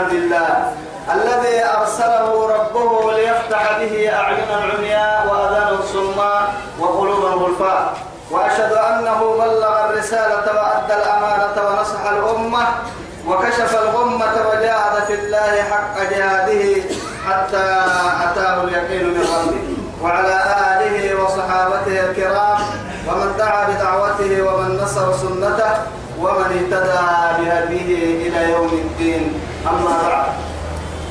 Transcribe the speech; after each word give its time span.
عبد 0.00 0.12
الله 0.12 0.72
الذي 1.14 1.64
أرسله 1.80 2.48
ربه 2.56 3.12
ليفتح 3.12 3.62
به 3.78 4.12
أعينا 4.14 4.64
العمياء 4.64 5.26
وأذانا 5.28 5.70
الصماء 5.78 6.52
وقلوبا 6.80 7.28
غلفاء 7.28 7.94
وأشهد 8.30 8.72
أنه 8.72 9.20
بلغ 9.38 9.90
الرسالة 9.90 10.46
وأدى 10.56 10.94
الأمانة 11.02 11.56
ونصح 11.68 12.02
الأمة 12.10 12.66
وكشف 13.28 13.82
الغمة 13.82 14.34
وجاهد 14.48 15.04
في 15.06 15.14
الله 15.14 15.62
حق 15.70 15.96
جهاده 16.10 16.82
حتى 17.28 17.66
أتاه 18.24 18.64
اليقين 18.64 19.06
من 19.06 19.20
ربه. 19.20 19.60
وعلى 20.02 20.36
آله 20.72 21.22
وصحابته 21.22 22.10
الكرام 22.10 22.58
ومن 23.08 23.34
دعا 23.38 23.64
بدعوته 23.68 24.42
ومن 24.42 24.80
نصر 24.82 25.12
سنته 25.16 25.70
ومن 26.22 26.50
اهتدى 26.58 27.02
بهديه 27.38 28.28
إلى 28.28 28.52
يوم 28.52 28.68
الدين. 28.84 29.24
أما 29.66 29.94
بعد. 30.08 30.26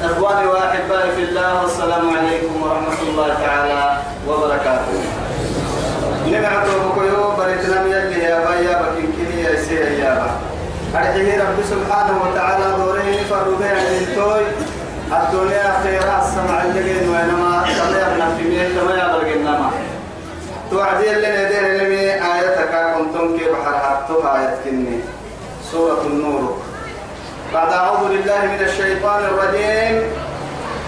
إخواني 0.03 0.45
وأحبائي 0.47 1.11
في 1.15 1.23
الله 1.23 1.61
والسلام 1.61 2.05
عليكم 2.17 2.53
ورحمة 2.63 3.01
الله 3.09 3.27
تعالى 3.45 3.97
وبركاته. 4.27 4.99
نمعته 6.27 6.73
بكيو 6.85 7.31
بريتنا 7.37 7.85
يلي 7.85 8.23
يا 8.23 8.39
بايا 8.45 8.81
بكين 8.81 9.31
يا 9.45 9.61
سي 9.61 9.75
يا 9.75 10.13
با 10.13 10.29
أرجه 10.99 11.27
رب 11.41 11.57
سبحانه 11.69 12.15
وتعالى 12.23 12.65
دورين 12.77 13.23
فرودين 13.29 13.77
الدنيا 13.89 14.45
الدنيا 15.11 15.79
خيرا 15.83 16.21
السمع 16.21 16.61
اللي 16.63 16.81
وينما 17.09 17.65
في 18.37 18.43
مية 18.49 18.67
كما 18.75 18.93
يبلغ 18.93 19.33
النما 19.35 19.69
توعدي 20.71 21.11
اللي 21.11 21.27
ندير 21.27 21.65
اللي 21.65 22.13
آيتك 22.13 22.95
كنتم 22.97 23.37
كيف 23.37 23.53
حرحتها 23.65 24.39
آية 24.39 24.57
كني. 24.63 24.99
سورة 25.71 26.01
النور. 26.05 26.61
بعد 27.53 27.73
أعوذ 27.73 28.07
بالله 28.09 28.45
من 28.45 28.59
الشيطان 28.59 29.23
الرجيم. 29.23 30.03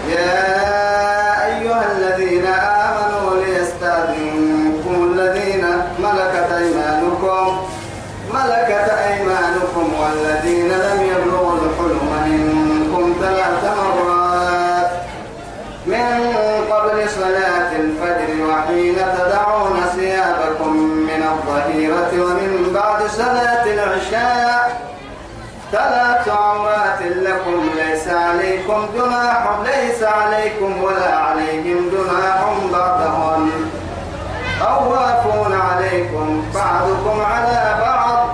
يا 0.08 1.46
أيها 1.46 1.84
الذين 1.92 2.46
آمنوا 2.46 2.81
عليكم 28.12 28.88
جناح 28.94 29.42
ليس 29.64 30.02
عليكم 30.02 30.82
ولا 30.82 31.14
عليهم 31.16 31.90
جناح 31.92 32.40
بعدهن 32.72 33.50
طوافون 34.60 35.52
عليكم 35.60 36.44
بعضكم 36.54 37.20
على 37.20 37.76
بعض. 37.80 38.28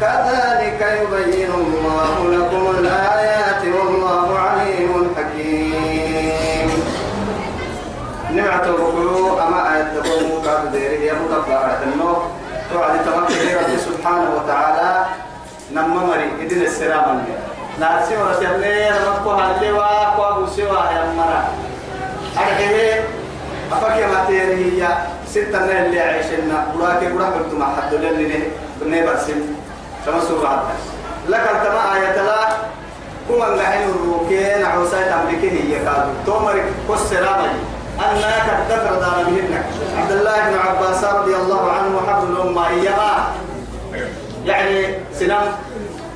كذلك 0.00 0.80
يبين 1.02 1.50
الله 1.54 2.14
لكم 2.36 2.78
الآيات 2.78 3.62
والله 3.74 4.38
عليم 4.38 5.14
حكيم. 5.16 6.70
نعمة 8.34 8.64
الركوع 8.64 9.46
أما 9.46 9.76
آية 9.76 10.00
تقوم 10.00 10.42
كاد 10.44 10.72
ديري 10.72 11.06
يا 11.06 11.14
متبارة 11.14 11.80
النور 11.82 12.22
توعد 12.72 13.04
تمكن 13.04 13.78
سبحانه 13.78 14.30
وتعالى. 14.36 15.06
نما 15.72 16.00
مري 16.06 16.30
إذن 16.40 16.62
السلام 16.62 17.04
عليكم. 17.04 17.49
ناسي 17.80 18.16
ورسلني 18.16 18.90
رمضكوها 18.90 19.56
اللي 19.56 19.72
واقوا 19.72 20.42
بسوا 20.44 20.64
يا 20.92 21.12
مرا 21.16 21.44
أرجعه 22.38 23.04
أفكي 23.72 24.06
ما 24.06 24.24
تيري 24.26 24.82
هي 24.82 24.88
ستة 25.26 25.58
نهل 25.58 25.86
اللي 25.86 26.00
عيشنا 26.00 26.66
وراكي 26.76 27.12
وراك 27.12 27.32
بنتم 27.32 27.64
حد 27.64 27.94
للي 27.94 28.42
بني 28.80 29.06
برسم 29.06 29.40
كما 30.06 30.20
سورة 30.28 30.62
لك 31.28 31.40
أنت 31.40 31.66
ما 31.74 31.94
آية 31.94 32.22
لا 32.22 32.48
كما 33.28 33.56
نحن 33.56 33.82
الروكين 33.90 34.64
عوسات 34.64 35.06
أمريكي 35.12 35.50
هي 35.50 35.78
كادو 35.84 36.10
تومر 36.26 36.62
كسرامي 36.88 37.50
أنك 38.00 38.46
تذكر 38.68 38.94
دار 39.00 39.24
بهن 39.26 39.62
عبد 39.98 40.12
الله 40.12 40.36
بن 40.50 40.58
عباس 40.58 41.04
رضي 41.04 41.36
الله 41.36 41.72
عنه 41.72 42.00
حفظ 42.08 42.24
الأمة 42.30 42.68
إيما 42.68 43.28
يعني 44.46 44.94
سنام 45.14 45.42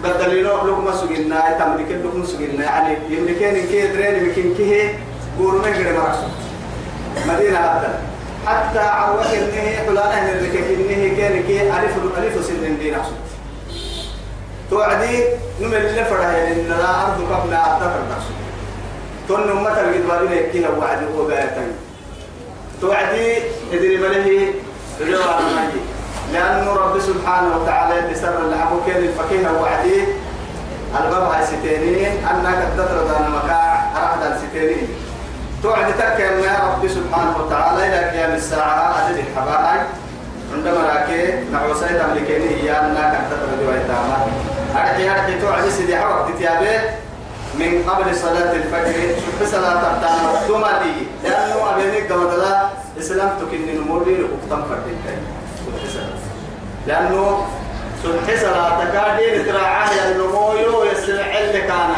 بدلينو 0.03 0.66
لكم 0.66 0.93
سجنا 0.93 1.59
تملك 1.59 1.91
لكم 2.05 2.25
سجنا 2.27 2.65
يعني 2.65 2.97
يملكين 3.10 3.66
كي 3.66 3.87
درين 3.87 4.25
يمكن 4.25 4.55
كيه 4.56 4.99
قولوا 5.38 5.62
ما 5.62 5.69
يقدر 5.69 5.93
مرسو 5.93 6.27
مدينة 7.28 7.59
هذا 7.59 8.00
حتى 8.47 8.78
عوك 8.78 9.27
إنه 9.27 9.87
فلان 9.87 10.28
اللي 10.28 10.49
كإنه 10.49 11.16
كان 11.16 11.43
كي 11.43 11.62
ألف 11.62 12.19
ألف 12.19 12.47
سنين 12.47 12.78
دين 12.78 12.94
عصو 12.94 13.12
توعدي 14.71 15.25
نمر 15.60 15.77
اللي 15.77 16.05
فرح 16.05 16.26
إن 16.26 16.69
لا 16.69 17.03
أرض 17.06 17.32
قبل 17.32 17.55
أتذكر 17.55 18.03
عصو 18.16 18.34
تون 19.28 19.50
أمة 19.50 19.81
الجدوى 19.81 20.19
بنا 20.26 20.34
يكيها 20.34 20.69
وعد 20.69 20.99
وبايتين 21.19 21.72
توعدي 22.81 23.37
إدري 23.72 23.97
مله 23.97 24.53
رجوع 25.00 25.38
المجي 25.38 25.81
لأنه 26.34 26.72
رب 26.72 26.98
سبحانه 27.00 27.56
وتعالى 27.56 28.12
بسر 28.12 28.34
الحقو 28.48 28.76
كان 28.86 29.02
الفقيه 29.04 29.46
وعدي. 29.60 30.04
الباب 31.00 31.22
هاي 31.22 31.46
ستينين 31.46 32.12
أنك 32.30 32.58
تدرد 32.74 33.10
المكاع 33.20 33.92
أرحد 33.96 34.32
الستينين 34.32 34.88
توعد 35.62 35.92
تكن 35.98 36.38
يا 36.46 36.54
رب 36.64 36.88
سبحانه 36.88 37.34
وتعالى 37.38 37.86
إلى 37.86 38.10
قيام 38.10 38.32
الساعة 38.34 38.94
عدد 38.94 39.16
الحبائل 39.18 39.86
عندما 40.54 40.80
راكي 40.94 41.44
نعوسي 41.52 41.86
تملكيني 41.86 42.62
هي 42.62 42.70
أنك 42.70 43.20
تدرد 43.30 43.68
ويتاما 43.68 44.26
أرحي 44.76 45.10
أرحي 45.10 45.40
توعد 45.40 45.68
سيدي 45.68 45.96
حوق 45.96 46.30
تتيابه 46.30 46.80
من 47.54 47.82
قبل 47.88 48.16
صلاة 48.16 48.52
الفجر 48.52 49.14
شوف 49.24 49.50
صلاة 49.50 49.74
تبتانا 49.74 50.32
ثم 50.48 50.64
دي. 50.82 51.06
لأنه 51.24 51.74
أبينك 51.74 52.12
قمدلا 52.12 52.68
إسلام 52.98 53.30
تكن 53.40 53.58
نمولي 53.76 54.14
لأكتم 54.14 54.62
فردين 54.68 54.98
لأنه 56.86 57.46
سبح 58.02 58.40
صلاة 58.42 58.84
تكادي 58.84 59.38
نتراعاه 59.42 59.88
النمويو 60.10 60.84
يسمع 60.84 61.38
اللي 61.38 61.60
كان. 61.60 61.90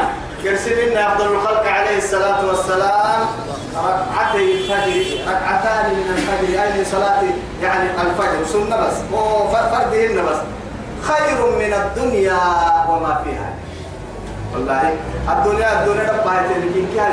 يرسل 0.43 0.97
أفضل 0.97 1.27
الخلق 1.33 1.67
عليه 1.67 1.99
الصلاة 1.99 2.47
والسلام 2.47 3.27
ركعتي 3.77 4.53
الفجر 4.53 5.21
ركعتان 5.29 5.91
من 5.95 6.15
الفجر 6.17 6.63
أي 6.63 6.85
صلاة 6.85 7.23
يعني 7.63 7.91
الفجر 7.91 8.45
سنة 8.53 8.77
بس. 8.77 8.95
وفردهن 9.13 10.25
بس. 10.27 10.37
خير 11.03 11.47
من 11.59 11.73
الدنيا 11.75 12.39
وما 12.89 13.21
فيها. 13.25 13.51
والله 14.55 14.95
الدنيا 15.29 15.83
الدنيا 15.83 16.13
ربها 16.13 16.43
تلكين 16.49 16.89
كي 16.95 17.01
هاي 17.01 17.13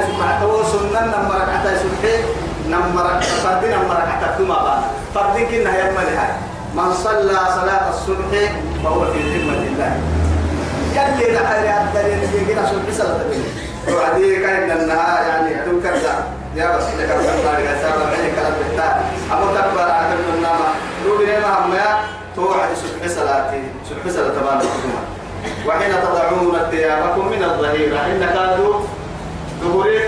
سنة 0.72 1.02
نمبر 1.02 1.36
ركعتي 1.36 1.80
سبحي 1.80 2.24
نمبر 2.70 3.22
فرد 3.22 3.66
نمبر 3.66 3.96
ركعتي 3.96 4.38
ثم 4.38 4.48
بعد 4.48 4.82
فرد 5.16 5.36
كنا 5.38 5.80
يمني 5.80 6.16
هاي 6.18 6.32
من 6.74 6.94
صلى 6.94 7.38
صلاة 7.56 7.90
الصبح 7.90 8.52
فهو 8.84 9.06
في 9.12 9.20
ذمة 9.20 9.54
الله. 9.68 9.94
يلي 10.96 11.36
نحن 11.36 11.88
الدليل 11.88 12.48
كنا 12.48 12.66
صبح 12.66 12.98
صلاة 12.98 13.22
وعدي 13.96 14.36
كان 14.36 14.72
انها 14.72 15.22
يعني 15.28 15.56
عدو 15.56 15.82
كذا. 15.84 16.24
يا 16.56 16.78
بس 16.78 16.84
لك 17.00 17.10
الله 17.12 17.60
يا 17.60 17.76
سبب 17.82 18.02
عليك 18.08 18.36
بالتالي 18.60 19.04
أبو 19.32 19.46
تكبر 19.56 19.92
عن 19.92 20.14
النما 20.14 20.68
روبي 21.06 21.26
ما 21.26 21.66
هم 21.66 21.74
توعد 22.36 22.70
صبح 22.76 23.08
صلاتي 23.08 23.64
صبح 23.90 24.14
صلاة 24.14 24.30
تبارك 24.30 24.70
وحين 25.68 25.92
تضعون 25.92 26.58
ثيابكم 26.72 27.28
من 27.28 27.44
الظهيرة 27.44 27.98
إن 27.98 28.20
كادوا 28.34 28.80
ظهوري 29.64 30.00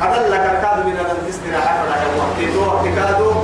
هذا 0.00 0.28
لك 0.28 0.44
كادوا 0.62 0.84
من 0.84 0.96
الاستراحة 1.00 1.84
فلا 1.84 1.96
يوم 2.02 2.68
وقت 2.68 2.84
كادوا 2.84 3.34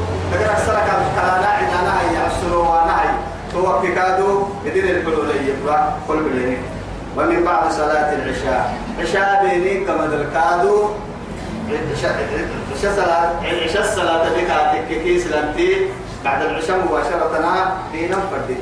توقف 3.52 3.94
كادو 3.94 4.42
يدين 4.64 4.84
الحلول 4.84 5.30
يبقى 5.48 5.92
ومن 7.16 7.44
بعد 7.44 7.72
صلاة 7.72 8.12
العشاء. 8.14 8.74
عشاء 9.00 9.42
بيني 9.42 9.84
كما 9.84 10.04
الكادو. 10.04 10.88
عشاء 12.76 12.92
صلاة 12.96 13.30
عشاء 13.64 13.82
الصلاة 13.82 14.28
بك 14.28 14.88
كيس 15.02 15.26
لنتي. 15.26 15.86
بعد 16.24 16.42
العشاء 16.42 16.78
مباشرة 16.78 17.30
دينا 17.92 18.16
فردي. 18.30 18.56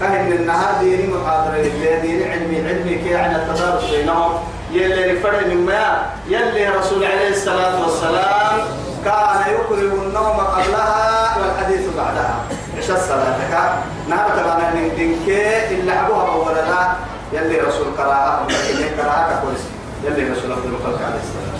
كهن 0.00 0.32
النهار 0.32 0.74
ديني 0.80 1.06
محاضرة 1.14 1.62
ديني 2.02 2.30
علمي 2.30 2.68
علمي 2.68 2.94
كي 2.94 3.10
يعني 3.10 3.36
التدارس 3.36 3.84
بينهم. 3.90 4.32
يلي 4.72 5.12
نفرد 5.12 5.52
مما 5.52 6.06
يلي 6.28 6.68
رسول 6.68 7.04
عليه 7.04 7.30
الصلاة 7.30 7.82
والسلام 7.82 8.81
كان 9.04 9.54
يكره 9.54 9.92
النوم 10.02 10.36
قبلها 10.40 11.36
والحديث 11.38 11.80
بعدها. 11.96 12.34
عشاء 12.78 12.96
الصلاة؟ 12.96 13.36
كا 13.50 13.82
نهار 14.08 14.30
تبانا 14.30 14.70
نمدنك 14.74 15.28
إلا 15.70 15.92
عبوها 15.92 16.26
أولا 16.32 16.60
لا 16.70 16.92
يلي 17.32 17.60
رسول 17.60 17.86
قراءة 17.98 18.46
يلي 18.70 18.88
قراءة 19.02 19.42
كويس 19.44 19.60
يلي 20.04 20.30
رسول 20.30 20.52
عبد 20.52 20.64
الخلق 20.64 21.00
عليه 21.06 21.20
الصلاة 21.24 21.52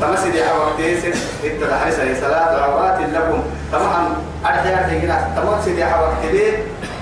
تمسي 0.00 0.30
دي 0.30 0.44
حوقتي 0.44 1.00
سن 1.00 1.12
اتدى 1.44 1.74
حريصة 1.74 2.20
صلاة 2.20 2.62
عورات 2.62 2.98
لكم. 3.14 3.42
طبعا 3.72 4.16
أرجع 4.46 4.82
تجينا 4.82 5.28
تمسي 5.36 5.72
دي 5.74 5.84
حوقتي 5.84 6.32
دي 6.32 6.52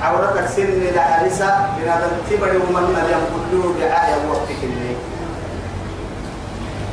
عورتك 0.02 0.46
سن 0.56 0.68
لحريصة 0.96 1.54
بنادم 1.78 2.10
تبري 2.30 2.56
ومن 2.56 3.02
اليوم 3.04 3.24
كله 3.50 3.74
بعاية 3.80 4.14
وقتك 4.30 4.60
اللي 4.62 4.94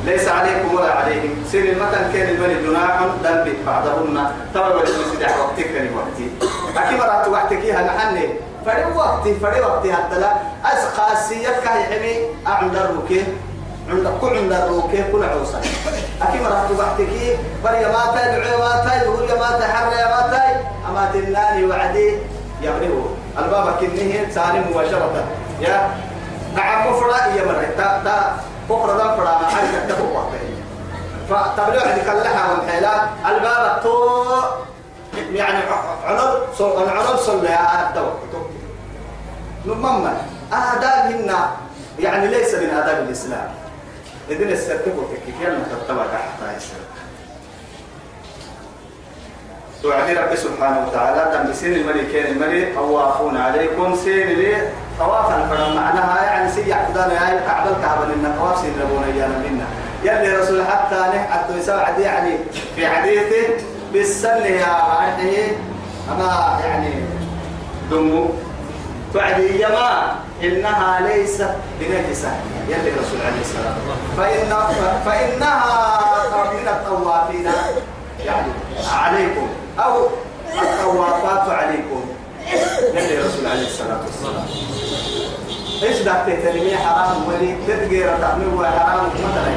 ليس 0.04 0.28
عليكم 0.28 0.74
ولا 0.74 0.92
عليهم. 0.92 1.44
سير 1.50 1.72
المتن 1.72 2.12
كان 2.12 2.28
الملي 2.28 2.62
جناح 2.66 3.00
ذنب 3.24 3.54
بعضهن. 3.66 4.30
ترى 4.54 4.74
ولا 4.74 4.86
سيدح 4.86 5.38
وقتك 5.38 5.72
كان 5.74 5.88
وقتي 5.96 6.30
أكيد 6.76 6.98
مرات 6.98 7.28
وقتك 7.28 7.56
هي 7.56 7.84
محني 7.84 8.28
فري 8.66 8.84
وقتي 8.96 9.34
فري 9.34 9.60
وقتي 9.60 9.92
حتى 9.92 10.18
لا. 10.18 10.32
أسقاسية 10.64 11.48
كاي 11.48 11.82
حمي 11.90 12.16
أعند 12.46 12.76
الركيه 12.76 13.24
عند 13.90 14.08
كل 14.20 14.38
عند 14.38 14.52
الركيه 14.52 15.12
كل 15.12 15.24
عوصة. 15.24 15.60
أكيد 16.22 16.42
مرات 16.42 16.70
وقتك. 16.78 17.12
فري 17.64 17.84
ما 17.84 18.02
دعي 18.14 18.56
ما 18.56 18.84
تاي 18.84 18.98
دعي 19.00 19.38
ما 19.38 19.50
تاي 19.58 19.68
حر 19.68 19.90
ما 19.90 20.20
تاي 20.30 20.50
أما 20.88 21.10
تناني 21.12 21.64
وعدي. 21.66 22.16
يبرئه 22.62 23.16
الباب 23.38 23.74
كنيه 23.80 24.30
سالم 24.34 24.64
مباشرة. 24.70 25.24
يا 25.60 25.90
نعم 26.56 26.92
فرا 27.00 27.26
يا 27.36 27.44
مرة. 27.44 27.68
تا 27.76 28.36
بكرة 28.70 28.92
دم 28.92 29.16
فرا 29.16 29.38
ما 29.38 29.46
حاجة 29.48 29.88
تبغى 29.88 30.12
وقتها 30.12 30.40
فتبلغ 31.28 31.88
عندك 31.88 32.08
اللحى 32.08 32.52
والحيلات 32.52 33.00
الباب 33.28 33.80
تو 33.82 34.24
يعني 35.32 35.58
عنب 36.04 36.42
صل 36.58 36.82
العنب 36.82 37.16
صل 37.16 37.44
يا 37.44 37.88
التوكل 37.88 38.38
نمما 39.66 40.16
آدابهن 40.52 41.34
يعني 41.98 42.26
ليس 42.26 42.54
من 42.54 42.70
آداب 42.70 43.04
الإسلام. 43.06 43.48
إذن 44.30 44.48
السرتبوا 44.48 45.02
كيف 45.26 45.34
يلا 45.40 45.58
تتبع 45.58 46.06
تحت 46.06 46.56
السلام 46.56 46.82
توعدي 49.82 50.12
رب 50.12 50.34
سبحانه 50.34 50.86
وتعالى 50.86 51.38
دم 51.38 51.52
سين 51.52 51.72
الملكين 51.72 52.26
الملك 52.26 52.74
طوافون 52.74 53.36
عليكم 53.36 53.96
سين 53.96 54.28
لي. 54.28 54.68
طوافا 54.98 55.48
فلما 55.50 55.80
معناها 55.80 56.24
يعني 56.24 56.52
سي 56.52 56.60
يعبدان 56.60 57.10
يا 57.10 57.40
كعب 57.46 57.66
الكعبة 57.66 58.04
لنا 58.04 58.34
طواف 58.38 58.64
ربونا 58.82 59.06
إيانا 59.06 59.38
منا. 59.38 59.64
يلي 60.04 60.36
رسول 60.36 60.62
حتى 60.66 60.94
نحن 60.94 61.58
يسوع 61.58 61.88
يعني 61.88 62.36
في 62.76 62.88
حديثه 62.88 63.64
بالسن 63.92 64.46
يا 64.46 64.66
عهده 64.66 65.46
أما 66.12 66.58
يعني 66.64 66.90
دمو. 67.90 68.26
تعدي 69.14 69.62
يما 69.62 70.14
إنها 70.42 71.00
ليست 71.00 71.50
بنجسة. 71.80 72.30
يلي 72.68 72.90
الرسول 72.90 73.20
عليه 73.26 73.40
الصلاة 73.40 73.74
فإن 74.16 74.54
فإنها 75.04 75.88
من 76.52 76.68
الطوافين 76.68 77.46
يعني 78.24 78.52
عليكم 78.92 79.48
أو 79.78 80.06
الطوافات 80.62 81.48
عليكم. 81.48 82.04
يلي 82.94 83.20
الرسول 83.20 83.46
عليه 83.46 83.66
الصلاة 83.66 84.00
والسلام. 84.06 84.46
إيش 85.82 86.02
دعك 86.02 86.26
تتنمي 86.26 86.76
حرام 86.76 87.28
ولي؟ 87.28 87.54
تتقير 87.68 88.18
تعمل 88.20 88.66
حرام 88.78 89.06
مثلا 89.06 89.54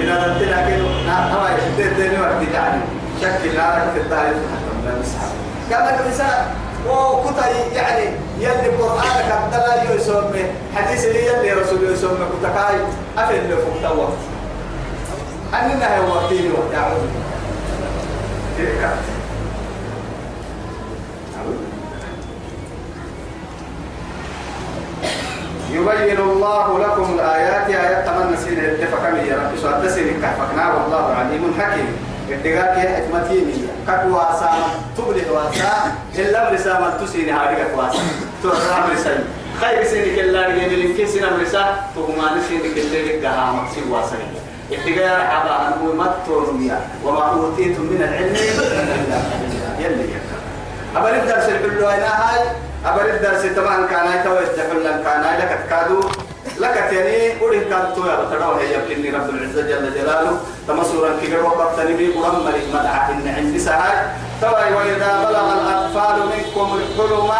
إذا 0.00 0.24
قلت 0.24 0.42
لك 0.42 0.80
نعم 1.06 1.46
يشتت 1.56 1.92
ديني 1.96 2.20
وقت 2.20 2.42
يعني. 2.54 2.80
شكل 3.20 3.54
لا 3.54 3.92
في 3.92 4.00
التاريخ 4.00 4.36
حتى 4.36 4.86
لا 4.86 4.98
نسحب 5.00 5.28
كما 5.70 6.00
الإنسان 6.00 6.46
وكتا 6.88 7.48
يعني 7.74 8.10
يلي 8.38 8.68
قرآنك 8.68 9.32
الدلا 9.44 9.94
يسمى 9.94 10.44
حديث 10.76 11.04
لي 11.04 11.26
يلي 11.26 11.52
رسول 11.52 11.92
يسمى 11.92 12.10
كتا 12.10 12.48
كاي 12.48 12.78
أفل 13.18 13.34
اللي 13.34 13.56
فوق 13.56 13.90
توقت 13.90 14.18
أننا 15.54 15.98
هو 15.98 16.14
وقتين 16.14 16.52
وقت 16.52 16.74
أعوذ 16.74 17.00
تلك 18.58 18.90
يبين 25.76 26.18
الله 26.18 26.78
لكم 26.78 27.14
الآيات 27.14 27.66
آيات 27.70 28.06
تمنى 28.06 28.36
سين 28.36 28.58
اتفق 28.64 29.02
يا 29.28 29.36
رب 29.36 29.52
سؤال 29.62 29.90
سين 29.90 30.22
كحفكنا 30.22 30.74
والله 30.74 31.04
عليم 31.14 31.54
حكيم. 31.58 31.88
اتقاك 32.30 32.76
يا 32.84 32.90
حكمتيني 32.96 33.54
كاكو 33.86 34.08
واسا 34.16 34.50
تبلي 34.96 35.30
واسا 35.30 35.72
إلا 36.18 36.50
برسا 36.50 36.72
من 36.80 37.06
تسيني 37.06 37.32
هاريك 37.32 37.70
واسا. 37.76 38.02
تورا 38.42 38.78
برسا 38.88 39.24
خير 39.60 39.84
سيني 39.84 40.16
كلا 40.16 40.46
رجل 40.48 40.80
لنكي 40.80 41.06
سينا 41.06 41.30
برسا 41.36 41.64
تهمان 41.94 42.34
سيني 42.48 42.68
كلا 42.74 42.98
رجها 43.08 43.52
مكسي 43.52 43.80
واسا. 43.90 44.16
اتقاء 44.72 45.18
حبا 45.30 45.54
أنه 45.68 45.82
مطر 45.94 46.44
وما 47.04 47.24
أوتيتم 47.32 47.82
من 47.82 48.00
العلم 48.02 48.36
يلي 49.80 50.04
يكا 50.04 50.36
أبرد 50.96 51.28
درس 51.28 51.48
الحلو 51.48 51.86
هنا 51.86 52.06
هاي. 52.06 52.46
أبرد 52.86 53.22
درس 53.22 53.42
طبعا 53.56 53.86
كان 53.86 54.24
تويس 54.24 54.48
جحل 54.58 55.02
كان 55.04 55.22
لك 55.38 55.58
تكادو. 55.66 56.00
لك 56.58 56.74
تاني 56.90 57.40
أولي 57.40 57.60
كان 57.60 57.92
تويا 57.96 58.14
بتراو 58.14 58.52
هي 58.54 58.74
يبكني 58.74 59.10
رب 59.10 59.30
العزة 59.30 59.62
جل 59.62 59.94
جلاله. 59.94 60.38
تمسورا 60.68 61.10
كي 61.20 61.36
وقت 61.36 61.76
تنبي 61.76 62.06
قرم 62.12 62.44
مريك 62.44 62.64
مدعى 62.74 63.12
إن 63.12 63.34
عندي 63.36 63.58
سهاي. 63.58 63.96
توي 64.40 64.74
وإذا 64.76 65.10
بلغ 65.28 65.52
الأطفال 65.52 66.16
منكم 66.26 66.68
الحلم. 66.78 67.30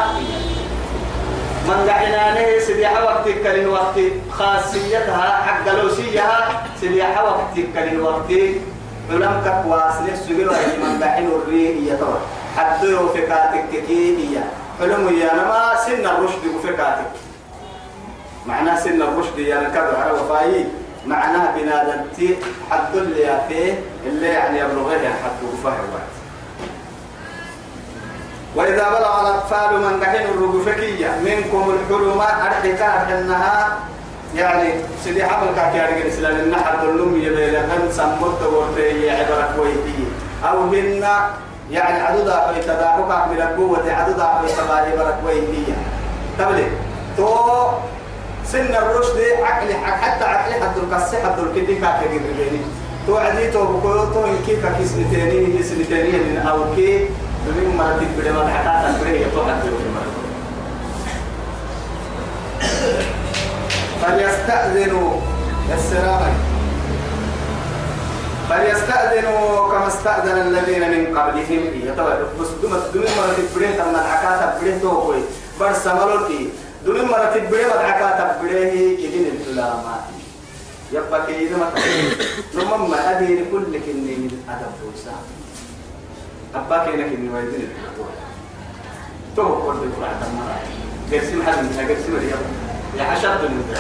من 1.69 1.87
دعنا 1.87 2.35
نه 2.35 2.59
سبيح 2.59 3.03
وقت 3.03 3.29
كل 3.29 3.67
وقت 3.67 3.99
خاصيتها 4.33 5.43
حق 5.47 5.75
لوسيها. 5.75 6.63
سبيح 6.81 7.23
وقت 7.23 7.55
كل 7.75 8.01
وقت 8.01 8.31
ولم 9.11 9.43
كقواس 9.45 9.95
نسجل 10.13 10.49
وهي 10.49 10.67
من 10.83 10.99
دعين 11.01 11.29
الريه 11.29 11.93
يتوى. 11.93 12.19
حتى 12.57 12.87
لو 12.87 13.09
فكاتك 13.09 13.65
كيكية 13.73 14.45
حلم 14.81 15.19
يا 15.19 15.35
نما 15.35 15.73
سن 15.87 16.07
الرشد 16.07 16.45
وفكاتك. 16.57 17.11
معناه 18.47 18.81
سن 18.81 19.03
الرشد 19.03 19.39
يا 19.39 19.61
نكبر 19.61 19.97
على 19.97 20.13
وفاي 20.13 20.65
معناه 21.07 21.57
بنادمتي 21.57 22.37
حد 22.71 22.97
اللي 22.97 23.41
فيه 23.49 23.81
اللي 24.07 24.27
يعني 24.27 24.59
يبلغه 24.59 24.99
حد 24.99 25.39
وفاه 25.53 25.73
الوقت. 25.73 26.13
وإذا 28.57 28.89
بلغ 28.89 29.21
الأطفال 29.21 29.81
من 29.81 30.01
دحين 30.01 30.27
الرجفكية 30.27 31.09
منكم 31.25 31.71
الحلم 31.71 32.21
أرحكا 32.21 33.19
أنها 33.19 33.77
يعني 34.35 34.75
سيدي 35.05 35.25
حمل 35.25 35.49
كاكيارك 35.57 35.97
الإسلام 36.03 36.37
النحر 36.37 36.77
دلوم 36.87 37.17
يبيل 37.17 37.57
هن 37.57 37.89
سمرت 37.93 38.43
ورتي 38.43 39.11
عبرك 39.11 39.51
ويتي 39.59 40.05
أو 40.45 40.59
هن 40.63 41.07
يعني 41.71 42.01
عدد 42.01 42.29
أحوي 42.29 42.63
تداحك 42.63 43.29
من 43.31 43.41
القوة 43.43 43.93
عدد 43.93 44.21
أحوي 44.21 44.49
تبالي 44.49 44.97
برك 44.97 45.19
ويتي 45.27 45.75
تبلي. 46.39 46.67
تو 47.17 47.69
سن 48.45 48.75
الرشد 48.75 49.19
عقلي 49.43 49.75
حتى 49.75 50.25
عقلي 50.25 50.55
حد 50.55 50.77
القصة 50.77 51.17
حد 51.25 51.39
الكدي 51.39 51.75
كاكيارك 51.75 52.21
تو 53.07 53.17
عدي 53.17 53.51
تو 53.51 53.65
بقول 53.65 54.13
تو 54.15 54.25
إنكي 54.25 54.57
كاكي 54.63 54.85
سنتيني 54.85 55.63
سنتيني 55.63 56.19
من 56.19 56.37
أو 56.47 56.77
كي 56.77 57.09
ما 57.79 57.99
تبدأ 57.99 58.33
ما 58.33 58.49
حتى 58.49 58.93
تبدأ 58.99 59.11
يطلع 59.11 59.57
فليستأذنوا. 64.03 65.11
السلام 65.75 66.56
فليستأذنوا 68.49 69.69
كما 69.73 69.87
استأذن 69.89 70.39
الذين 70.47 70.91
من 70.91 71.19
قبلهم. 71.19 71.63
يتبع 71.85 72.17
بس 72.41 72.49
دون 72.63 72.73
دون 72.95 73.03
ما 73.03 73.33
تبدأ 73.37 73.71
تم 73.79 73.91
الحكاة 73.95 74.59
تبدأ 74.59 74.79
توقي 74.79 75.21
برس 75.61 75.87
ملوكي 75.87 76.51
دون 76.85 77.03
ما 77.11 77.31
تبدأ 77.35 77.67
ما 77.69 77.75
الحكاة 77.81 78.19
تبدأ 78.33 78.71
كدين 79.03 79.27
الدلامات 79.33 80.05
يبقى 80.93 81.27
كيدا 81.27 81.57
ما 81.57 81.71
تبدأ 82.55 82.77
ما 82.77 83.11
أدري 83.19 83.45
كل 83.53 83.65
كني 83.87 84.15
من 84.23 84.31
أدب 84.49 84.75
وسام 84.95 85.23
أباك 86.55 86.89
إنك 86.89 87.13
إني 87.13 87.29
ويدين 87.35 87.69
تو 89.37 89.43
قلت 89.43 89.81
فرع 90.01 90.13
تمام 90.23 90.59
قرسم 91.13 91.43
حد 91.43 91.59
من 91.65 91.87
قرسم 91.89 92.17
اليوم 92.17 92.47
يا 92.99 93.05
حشرت 93.05 93.41
من 93.41 93.75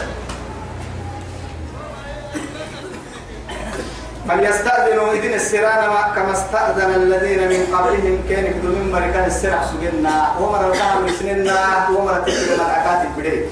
فليستأذنوا 4.28 5.12
إذن 5.12 5.34
السران 5.34 5.82
كما 6.16 6.32
استأذن 6.32 6.94
الذين 6.94 7.48
من 7.48 7.76
قبلهم 7.76 8.18
كان 8.28 8.44
يقولون 8.44 8.78
من 8.82 8.92
مركان 8.92 9.24
السرع 9.24 9.64
سجلنا 9.64 10.34
ومر 10.40 10.74
سننا 11.18 11.88
ومر 11.88 12.14
تكلم 12.20 12.60
العكات 12.60 13.06
البديل 13.06 13.46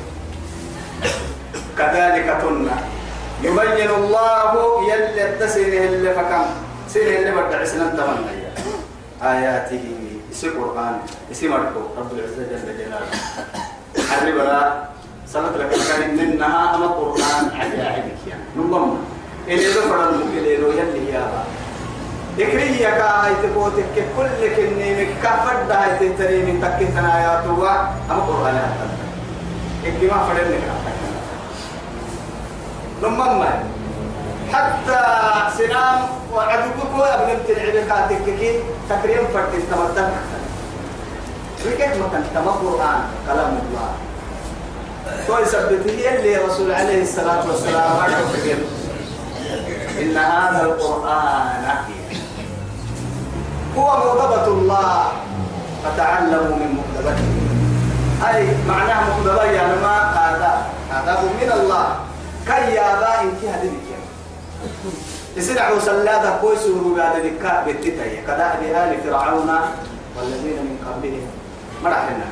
كذلك 1.78 2.26
تنا 2.42 2.76
يبين 3.42 3.90
الله 3.90 4.52
يلي 4.90 5.24
التسنه 5.30 5.62
اللي 5.62 6.14
فكم 6.14 6.44
سنه 6.88 7.02
اللي 7.02 7.30
بدع 7.30 7.64
سنن 7.64 7.96
تمنى. 7.96 8.34
آياته. 9.22 9.84
اسم 10.32 10.50
قرآن. 10.60 10.94
اسم 11.32 11.52
رب 11.98 12.10
العزة 12.12 12.42
جل 12.50 12.78
جلاله. 12.78 13.10
حرب 14.10 14.36
لا 14.36 14.84
سنة 15.26 15.54
لك 15.58 15.72
منها 16.18 16.74
أما 16.74 16.86
قرآن. 16.86 17.44
عجائبك 17.60 18.20
يعني 18.26 18.42
نضم 18.56 18.96
إلى 19.48 19.66
ذكر 19.66 20.08
المكلين 20.08 20.60
يلي 20.60 21.12
يا 21.12 21.44
ذكري 22.38 22.80
يا 22.80 22.90
كاي 22.90 23.34
تبوتك 23.42 23.96
كل 24.16 24.48
كني 24.56 25.06
كفر 25.22 25.56
ده 25.68 25.98
تنتري 25.98 26.38
من 26.42 26.60
تكتنا 26.62 27.12
يا 27.24 27.42
توا. 27.46 27.70
أما 28.10 28.22
قرآن 28.28 28.54
هذا 28.54 28.88
إنك 29.86 30.12
ما 30.12 30.18
فرنك 30.28 30.64
نضم 33.02 33.44
حتى 34.52 35.00
سنام 35.58 35.98
وعدوك 36.34 36.94
وابن 36.98 37.38
تلعب 37.48 37.76
كاتك 37.88 38.24
كي 38.24 38.60
تكريم 38.90 39.22
فرد 39.34 39.52
تمتن 39.70 40.10
وكيف 41.66 41.92
مكان 42.06 42.24
تم 42.34 42.48
قرآن 42.48 43.00
كلام 43.26 43.58
الله. 43.62 43.90
تو 45.26 45.38
يثبته 45.38 46.14
اللي 46.14 46.36
رسول 46.36 46.72
عليه 46.72 47.02
الصلاة 47.02 47.46
والسلام. 47.48 47.92
إن 50.00 50.16
هذا 50.16 50.62
القرآن 50.62 51.64
هو 53.76 53.86
مغضبة 53.86 54.46
الله 54.46 55.12
فتعلموا 55.84 56.56
من 56.56 56.78
مغضبته 56.78 57.24
أي 58.28 58.46
معناه 58.68 59.00
مغضبة 59.10 59.44
يعني 59.44 59.76
ما 59.82 59.96
هذا؟ 60.18 60.66
هذا 60.90 61.22
من 61.22 61.52
الله. 61.52 61.86
كي 62.46 62.74
يا 62.74 63.00
با 63.00 63.20
انتهى 63.22 63.62
ذلك 63.62 63.84
يسرع 65.36 65.78
سلاده 65.78 66.30
كويس 66.40 66.66
وربا 66.66 67.16
ذلك 67.16 67.64
بتتاي 67.66 68.22
كذا 68.26 68.54
بآل 68.60 68.98
فرعون 69.04 69.50
والذين 70.16 70.58
من 70.62 70.76
قبلهم. 70.86 71.30
مرحنا 71.84 72.26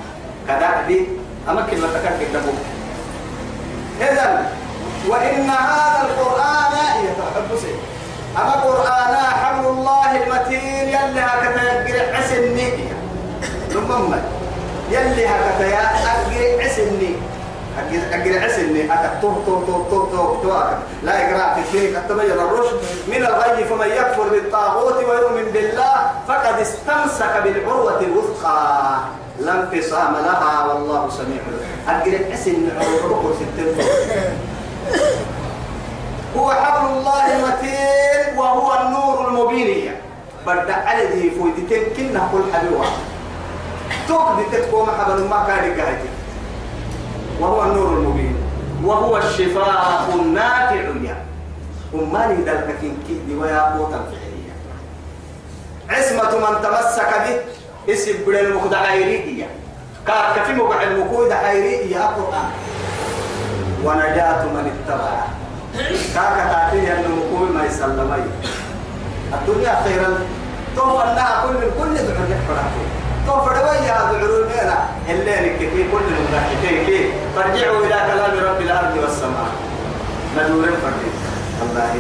كذا 0.49 0.69
أمكن 1.49 1.81
ما 1.81 1.87
تكرك 1.87 2.31
إذا 4.01 4.53
وإن 5.09 5.51
هذا 5.51 6.01
القرآن 6.09 6.73
يتحب 7.05 7.51
سيد. 7.63 7.81
أما 8.37 8.53
قرآن 8.53 9.15
حبل 9.17 9.67
الله 9.67 10.11
المتين 10.23 10.89
يلي 10.89 11.21
هكذا 11.21 11.63
يقرع 11.63 12.19
عسني 12.19 12.69
ثم 13.73 13.91
يلي 14.91 15.27
هكذا 15.27 15.67
يقرع 15.69 16.65
عسني 16.65 17.17
أقرع 18.13 18.45
عسني 18.45 18.85
أكا 18.85 19.19
تو 19.23 19.33
تو 19.47 19.55
تو 19.67 19.77
تو 19.89 20.43
تو 20.43 20.53
لا 21.03 21.13
إقراء 21.13 21.55
في 21.55 21.61
الشرك 21.69 22.03
تبين 22.09 22.31
الرشد. 22.31 22.77
من 23.09 23.27
الغي 23.27 23.65
فمن 23.65 23.89
يكفر 23.89 24.29
بالطاغوت 24.29 24.97
ويؤمن 25.05 25.47
بالله 25.53 25.97
فقد 26.29 26.61
استمسك 26.61 27.43
بالعروة 27.45 28.01
الوثقى. 28.01 28.99
لا 29.41 29.53
انفصام 29.53 30.15
لها 30.25 30.67
والله 30.67 31.11
سميع. 31.11 31.43
أقرع 31.89 32.33
عسني 32.33 32.69
عروة 32.81 33.35
ستين 33.37 33.75
هو 36.37 36.51
حبل 36.51 36.87
الله 36.99 37.37
المتين 37.37 38.39
وهو 38.39 38.81
النور 38.81 39.29
المبين 39.29 39.93
على 40.71 41.05
ذي 41.07 41.31
فويدتين 41.31 41.83
كنا 41.97 42.29
كل 42.33 42.43
حلوة 42.53 42.85
توك 44.09 44.27
دي 44.39 44.59
تكوم 44.59 44.91
حبل 44.91 45.29
ما 45.29 45.37
قاعد 45.37 45.99
وهو 47.41 47.63
النور 47.63 47.89
المبين. 47.89 48.37
وهو 48.85 49.19
الشفاء 49.19 50.11
النافع 50.15 50.75
يا. 51.03 51.17
وما 51.93 52.27
ذلك 52.47 52.77
كي 52.81 53.19
دي 53.29 53.35
ويا 53.35 53.77
بوتا 53.77 54.05
عصمة 55.91 56.39
من 56.39 56.63
تمسك 56.63 57.11
به 57.25 57.41
اسم 57.93 58.13
بن 58.27 58.37
المقدع 58.37 58.79
عيرية 58.79 59.47
كاك 60.07 60.45
في 60.47 60.53
مقع 60.53 60.83
المقود 60.83 61.33
عيرية 61.33 61.99
قرآن. 61.99 62.51
ونجاة 63.85 64.43
من 64.55 64.65
اتبعه 64.73 65.27
كاكا 66.15 66.45
تاتي 66.53 66.93
أن 66.93 67.05
مقوم 67.19 67.53
ما 67.55 67.65
يسلمي. 67.65 68.25
الدنيا 69.35 69.75
خيرا. 69.85 70.11
توفى 70.77 71.07
لها 71.17 71.45
كل 71.45 71.61
كل 71.79 71.95
دعوة 71.95 72.29
يحفرها 72.33 72.71
توفى 73.27 73.51
دويا 73.55 73.97
دعوة 74.13 74.49
لنا 74.49 74.79
الليل 75.09 75.57
كي 75.59 75.85
كل 75.93 76.07
المضحكين 76.17 76.87
كي 76.87 77.13
فارجعوا 77.37 77.85
إلى 77.85 77.99
كلام 78.09 78.33
رب 78.49 78.61
الأرض 78.61 78.97
والسماء. 79.03 79.51
ندور 80.37 80.65
فرد 80.83 81.03
الله 81.63 81.95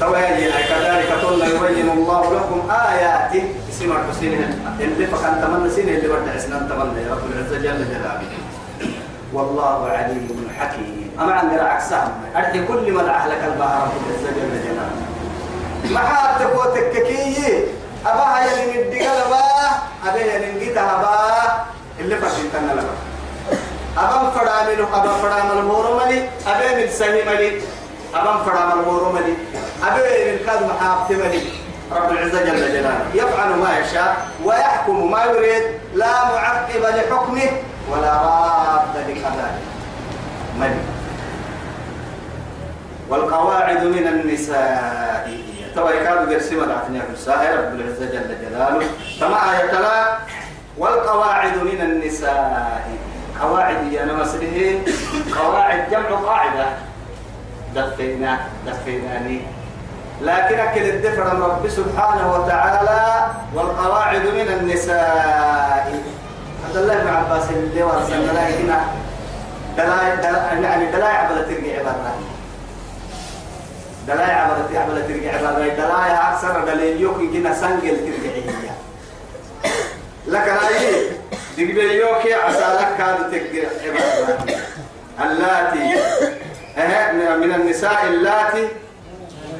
توالي 0.00 0.52
كذلك 0.68 1.10
قلنا 1.24 1.46
يبين 1.46 1.90
الله 1.90 2.34
لكم 2.34 2.70
آياته 2.70 3.54
اسم 3.70 3.92
الحسين. 3.92 4.60
اللي 4.80 5.06
فكان 5.06 5.34
تمنى 5.42 5.70
سنة 5.70 5.92
اللي 5.98 6.08
بدع 6.08 6.38
سنة 6.38 6.58
تمنى. 6.58 7.02
يا 7.02 7.10
رب 7.12 7.24
العزة 7.32 7.58
جل 7.58 7.84
جلاله. 7.90 8.22
والله 9.32 9.88
عليم 9.90 10.50
حكيم. 10.58 11.10
أما 11.20 11.32
عندنا 11.32 11.62
عكسها 11.62 12.12
أرد 12.36 12.66
كل 12.68 12.92
من 12.92 13.08
أهلك 13.08 13.42
البحر 13.44 13.82
رب 13.82 14.02
العزة 14.10 14.30
جل 14.36 14.52
جلاله. 14.64 14.96
ما 15.90 16.00
حد 16.00 16.40
تقوتك 16.40 16.92
كي 16.92 17.64
أباها 18.06 18.38
يلي 18.46 18.84
ندقل 18.84 19.30
با 19.30 19.42
أباها 20.06 20.14
يلي 20.14 20.68
با. 21.02 21.18
اللي 22.00 22.16
فكان 22.16 22.52
تمنى 22.52 22.74
لك 22.74 22.86
أبا 23.98 24.30
فرامل 24.30 24.80
أبا 24.94 25.12
فرامل 25.22 25.64
مورملي. 25.64 26.28
أبا 26.46 26.76
من 26.76 26.88
سهملي 28.12 28.30
أبا 28.30 28.44
فرامل 28.44 28.84
مورملي 28.84 29.34
أبي 29.84 30.34
الكاد 30.34 30.62
محاب 30.62 31.08
تملي 31.08 31.42
رب 31.92 32.12
العزة 32.12 32.44
جل 32.44 32.72
جلاله. 32.72 33.06
يفعل 33.14 33.48
ما 33.48 33.78
يشاء 33.78 34.28
ويحكم 34.44 35.10
ما 35.10 35.24
يريد. 35.24 35.62
لا 35.94 36.24
معقب 36.24 36.82
لحكمه 36.82 37.50
ولا 37.90 38.12
راد 38.12 38.96
لقضائه. 39.08 39.58
ملك 40.60 40.84
والقواعد 43.08 43.84
من 43.84 44.06
النساء. 44.06 45.38
توا 45.74 45.90
يكاد 45.90 46.32
يرسم 46.32 46.64
العتنية 46.64 47.00
النساء. 47.08 47.56
رب 47.58 47.80
العزة 47.80 48.06
جل 48.06 48.36
جلاله. 48.42 48.86
فما 49.20 49.36
آية 49.52 50.18
والقواعد 50.78 51.56
من 51.56 51.80
النساء. 51.80 52.82
قواعد 53.40 53.92
يا 53.92 54.04
نمسره 54.04 54.80
قواعد 55.38 55.90
جمع 55.90 56.08
قاعدة. 56.08 56.66
دفينا 57.74 58.38
دفيناني 58.66 59.40
لكن 60.22 60.58
أكل 60.60 60.80
الدفر 60.82 61.22
رب 61.22 61.68
سبحانه 61.68 62.32
وتعالى 62.32 63.26
والقواعد 63.54 64.20
من 64.26 64.48
النساء. 64.60 66.02
عبد 66.66 66.76
الله 66.76 66.94
بن 66.94 67.08
عباس 67.08 67.50
اللي 67.50 67.82
ورسلنا 67.82 68.32
لا 68.32 68.48
هنا. 68.48 68.80
دلاي 69.76 70.08
يعني 70.62 70.86
دلاي 70.92 71.16
عبد 71.16 71.44
ترجع 71.46 71.78
عبادة 71.78 72.14
دلاي 74.06 74.30
عبد 74.30 74.76
عبد 74.76 75.06
ترجع 75.08 75.34
عبادة 75.38 75.68
دلاي 75.68 76.12
أكثر 76.30 76.64
دليل 76.64 77.00
يوكي 77.00 77.26
كنا 77.26 77.54
سنجل 77.54 77.96
ترجع 77.96 78.34
هي 78.34 78.70
لكن 80.26 80.50
هاي 80.50 81.06
دقبل 81.58 81.90
يوكي 81.90 82.34
عسى 82.34 82.58
لك 82.80 82.88
كانت 82.98 83.20
ترجع 83.30 83.68
عبادة 83.84 84.38
اللاتي 85.24 86.00
من 86.78 87.52
النساء 87.54 88.06
اللاتي 88.06 88.68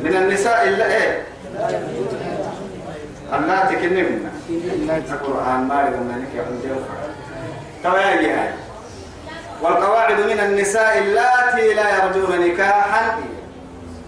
من 0.02 0.16
النساء 0.16 0.68
إلا 0.68 0.96
إيه؟ 0.96 1.22
اللاتي 3.32 3.76
كنمنا 3.76 4.30
القرآن 5.10 5.60
ما 5.68 5.74
يقولنا 5.82 6.12
لك 6.12 6.34
يا 6.36 6.42
حجة 6.42 6.74
تواجه 7.82 8.42
هاي. 8.42 8.50
والقواعد 9.62 10.20
من 10.20 10.40
النساء 10.40 10.98
اللاتي 10.98 11.74
لا 11.74 12.04
يرجون 12.04 12.40
نكاحا. 12.48 13.16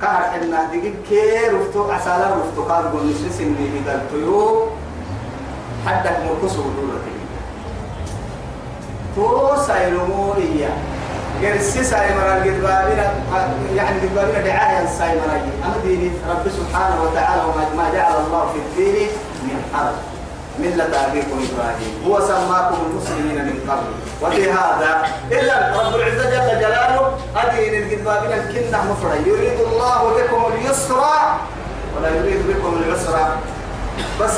كهر 0.03 0.35
إن 0.35 0.51
دقيق 0.73 0.95
كي 1.09 1.49
رفتو 1.49 1.93
أسالا 1.93 2.35
رفتو 2.37 2.63
قاد 2.63 2.85
قول 2.93 3.07
نسلس 3.11 3.41
إني 3.41 3.81
إذا 3.83 3.95
الطيوب 3.95 4.69
حدك 5.87 6.17
مركسو 6.27 6.63
دولتي 6.63 7.17
تو 9.17 9.57
سايلمو 9.67 10.35
إياه 10.35 11.00
قرسي 11.43 11.85
ساي 11.85 12.15
مرا 12.15 12.35
قد 12.35 12.63
بابنا 12.63 13.13
يعني 13.77 14.01
قد 14.01 14.15
بابنا 14.15 14.41
دعاية 14.41 14.87
ساي 14.99 15.09
مرا 15.09 15.37
أما 15.65 15.75
ديني 15.85 16.11
رب 16.31 16.47
سبحانه 16.59 17.03
وتعالى 17.03 17.43
وما 17.43 17.65
ما 17.77 17.91
جعل 17.95 18.13
الله 18.27 18.53
في 18.53 18.59
الدين 18.59 19.09
من 19.43 19.63
حرج. 19.75 19.95
ملة 20.59 21.07
أبيكم 21.07 21.47
إبراهيم. 21.49 21.93
هو 22.07 22.21
سماكم 22.21 22.77
المسلمين 22.91 23.45
من 23.45 23.71
قبل. 23.71 23.91
وفي 24.23 24.53
هذا 24.53 25.03
إذا 25.33 25.77
رب 25.77 25.95
العزة 25.95 26.31
جل 26.31 26.61
جلاله 26.61 27.13
أدين 27.37 27.83
القد 27.83 28.05
بابنا 28.05 28.35
الكنة 28.35 28.79
مفرد. 28.91 29.27
يريد 29.27 29.61
الله 29.61 30.15
بكم 30.17 30.53
اليسر 30.53 31.03
ولا 31.97 32.09
يريد 32.09 32.41
بكم 32.49 32.83
العسر. 32.83 33.17
بس 34.21 34.37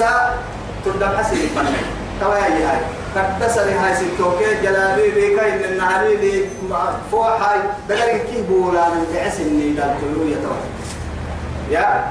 تبدأ 0.84 1.18
حسن 1.18 1.36
الفنان 1.36 1.84
توايا 2.20 2.70
هاي 2.70 2.80
تكتسر 3.14 3.62
هاي 3.62 3.94
ستوكي 3.94 4.62
جلابي 4.62 5.10
بيكا 5.10 5.48
إن 5.54 5.64
النهاري 5.72 6.16
دي 6.16 6.44
فوق 7.12 7.26
هاي 7.26 7.58
دقل 7.88 8.18
كي 8.18 8.42
بولا 8.48 8.88
من 8.88 9.06
تعس 9.14 9.40
إني 9.40 9.70
دال 9.72 9.94
تلو 10.00 10.22
يتوى 10.28 10.56
يا. 11.70 12.04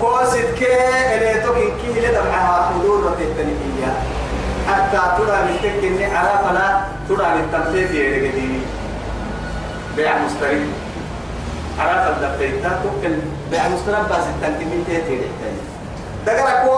قوسد 0.00 0.54
كي 0.58 0.66
إلي 1.14 1.40
توكي 1.40 1.66
كي 1.82 2.00
لدمعها 2.00 2.70
حدود 2.70 3.04
وتتنكية 3.04 3.92
حتى 4.68 5.00
ترى 5.18 5.36
من 5.42 5.56
تكني 5.62 6.04
عرفنا 6.16 6.86
ترى 7.08 7.26
من 7.34 7.48
تنفيذ 7.52 7.94
يدقديني 7.94 8.60
بيع 9.96 10.12
مستريح 10.18 10.62
عرف 11.78 12.16
الدفيت 12.16 12.54
تكن 12.64 13.18
بيع 13.50 13.68
مستريح 13.68 14.00
بس 14.00 14.24
التنكمين 14.36 14.84
تيتي 14.88 15.20
كو 16.26 16.70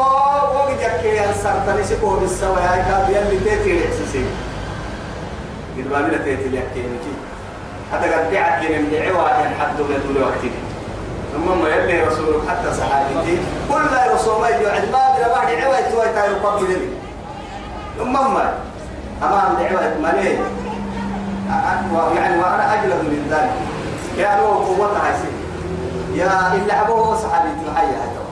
وقت 0.56 0.80
يكي 0.80 1.30
السرطاني 1.30 1.84
سكو 1.84 2.16
بالسوا 2.16 2.60
يا 2.60 2.84
كاب 2.88 3.10
يلي 3.10 3.38
تيتي 3.38 3.70
الإحساسي 3.78 4.24
قد 5.76 5.86
ما 5.92 5.98
من 5.98 6.24
تيتي 6.24 6.56
يكي 6.56 6.80
نجي. 6.80 7.14
حتى 7.92 8.12
قد 8.12 8.30
بيعك 8.30 8.62
دعوة 8.92 9.30
أن 9.30 9.54
حد 9.60 9.80
من 9.80 10.00
دول 10.08 10.22
وقتك 10.22 10.52
ثم 11.32 11.62
ما 11.62 11.68
يلي 11.68 12.02
رسولك 12.02 12.48
حتى 12.48 12.74
صحابتي 12.74 13.38
كل 13.68 13.84
لا 13.94 14.14
رسول 14.14 14.40
ما 14.40 14.48
يجوع 14.48 14.72
ما 14.72 15.16
بلا 15.16 15.28
بعد 15.34 15.46
دعوة 15.60 15.80
توي 15.80 16.12
تايرو 16.14 16.36
قبل 16.46 16.68
لي 16.68 16.88
ثم 17.98 18.12
ما. 18.12 18.52
أمام 19.22 19.56
دعوة 19.56 19.98
مالي. 20.02 20.38
يعني 22.16 22.38
وأنا 22.38 22.74
أجلد 22.74 22.94
من 22.94 23.28
ذلك. 23.30 23.52
يعني 24.18 24.42
هو 24.42 24.52
قوتها 24.52 25.14
يا 26.14 26.54
إلا 26.54 26.82
أبوه 26.82 27.16
صحابي 27.16 27.48
تحيي 27.66 27.88
هذا 27.88 28.27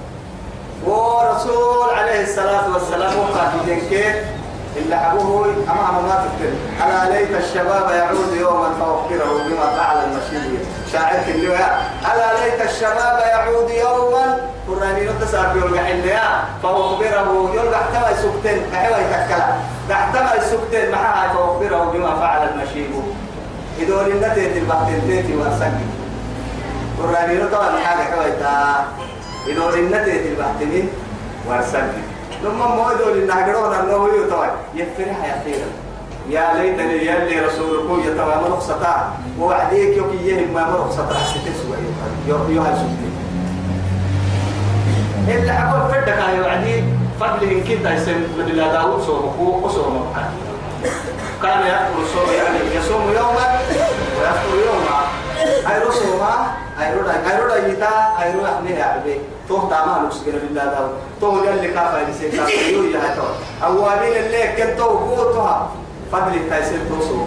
ورسول 0.87 1.90
عليه 1.99 2.23
الصلاة 2.23 2.73
والسلام 2.75 3.19
وقال 3.19 3.81
كيف 3.90 4.16
إلا 4.76 5.12
أبوه 5.12 5.45
أمام 5.45 6.05
ما 6.05 6.25
تكتب 6.25 6.55
ألا 6.87 7.11
ليت 7.11 7.45
الشباب 7.45 7.90
يعود 7.90 8.33
يوما 8.40 8.69
فأخبره 8.81 9.43
بما 9.49 9.66
فعل 9.76 9.97
المشير. 10.05 10.59
شاعر 10.93 11.23
اللواء. 11.28 11.90
ألا 12.12 12.45
ليت 12.45 12.71
الشباب 12.71 13.19
يعود 13.19 13.71
يوما. 13.71 14.38
قراني 14.69 15.09
نتساب 15.09 15.57
يلقى 15.57 15.85
حليا. 15.85 16.45
فأخبره. 16.62 17.50
يلقى 17.55 17.81
احتمى 17.81 18.16
سكتين. 18.23 18.62
كحوى 18.73 19.05
يتكلا 19.05 19.57
احتمى 19.93 20.45
سكتين. 20.50 20.90
معها 20.90 21.33
فأخبره 21.35 21.90
بما 21.95 22.21
فعل 22.21 22.49
المشير. 22.49 22.90
إذا 23.78 24.02
لنتيت 24.02 24.57
البحثين 24.57 25.00
تيتي 25.07 25.37
وأسكي 25.37 25.87
قراني 27.02 27.35
نتوى 27.35 27.81
حاجة 27.85 28.14
كوي 28.14 28.31
إذا 29.46 29.64
رنتي 29.66 30.28
البحتمين 30.28 30.88
ورسلت 31.48 31.94
لما 32.44 32.66
ما 32.66 32.92
يدور 32.92 33.12
النهجرون 33.12 33.74
أنه 33.74 34.08
يتوى 34.18 34.48
يفرح 34.74 35.24
يا 35.24 35.42
خيرا 35.44 35.68
يا 36.30 36.54
ليتني 36.62 37.06
يلي 37.06 37.46
رسولكم 37.46 38.00
يتوى 38.06 38.34
مرخصتا 38.42 39.12
ووعديك 39.40 39.96
يوكي 39.96 40.16
يهم 40.28 40.54
ما 40.54 40.70
مرخصتا 40.70 41.14
ستسوى 41.14 41.76
يوها 42.28 42.74
سبتي 42.74 43.10
إلا 45.28 45.52
أقول 45.62 45.90
فدك 45.90 46.18
يا 46.18 46.40
وعدي. 46.40 46.84
فضل 47.20 47.42
إن 47.50 47.60
كنت 47.60 47.86
يسمى 47.86 48.14
من 48.38 48.46
الله 48.50 48.72
داود 48.72 49.02
صومه 49.02 49.60
وصومه 49.64 50.04
كان 51.42 51.61
يأكل 51.66 52.06
صوم 52.14 52.28
يعني 52.37 52.59
يصوم 52.76 53.02
يوما 53.16 53.46
ويفطر 54.20 54.56
يوما. 54.66 54.98
أي 55.70 55.78
رسوما 55.88 56.46
أي 56.80 56.94
رودا 56.94 57.12
أي 57.12 57.40
رودا 57.40 57.66
يتا 57.68 57.92
أي 58.22 58.32
رودا 58.32 58.56
حميه 58.56 58.82
عبي 58.82 59.20
توه 59.48 59.70
تاما 59.70 60.02
نفس 60.06 60.22
كنا 60.24 60.38
بالله 60.38 60.64
داو 60.64 60.86
توه 61.20 61.46
يلي 61.46 61.68
كافا 61.68 62.08
يسير 62.08 62.30
كافا 62.30 62.50
يو 62.50 62.84
يهتو 62.84 63.22
أوابين 63.64 64.16
اللي 64.24 64.42
كنتو 64.56 64.84
قوتها 64.84 65.70
فضل 66.12 66.34
التايسير 66.34 66.78
توسو 66.88 67.24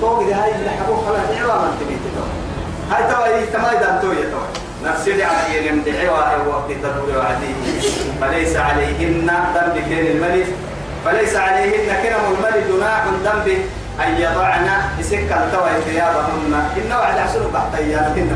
توه 0.00 0.26
إذا 0.26 0.42
هاي 0.42 0.54
اللي 0.54 0.70
حبوه 0.70 0.96
خلاص 1.06 1.38
دعوة 1.38 1.62
من 1.62 1.72
تبيتو 1.80 2.24
هاي 2.90 3.12
توا 3.12 3.26
يتما 3.26 3.72
إذا 3.72 3.94
أنتو 3.94 4.12
يتو 4.12 4.38
نفسي 4.84 5.12
لعلي 5.12 5.70
من 5.70 5.84
دعوة 5.84 6.48
وقت 6.48 6.70
تدور 6.82 7.18
وعديه 7.18 7.54
فليس 8.20 8.56
عليهن 8.56 9.30
ذنب 9.54 9.84
كين 9.88 10.06
الملك 10.06 10.46
فليس 11.04 11.36
عليهن 11.36 12.02
كنم 12.02 12.24
الملك 12.34 12.64
جناح 12.70 13.04
ذنب 13.24 13.58
أن 14.00 14.10
يضعن 14.18 14.68
يسكن 14.98 15.28
توا 15.52 15.80
ثيابهن 15.86 16.54
إن 16.76 16.92
وعد 16.92 17.18
حسن 17.18 17.40
بحت 17.54 17.74
أيامهن 17.78 18.30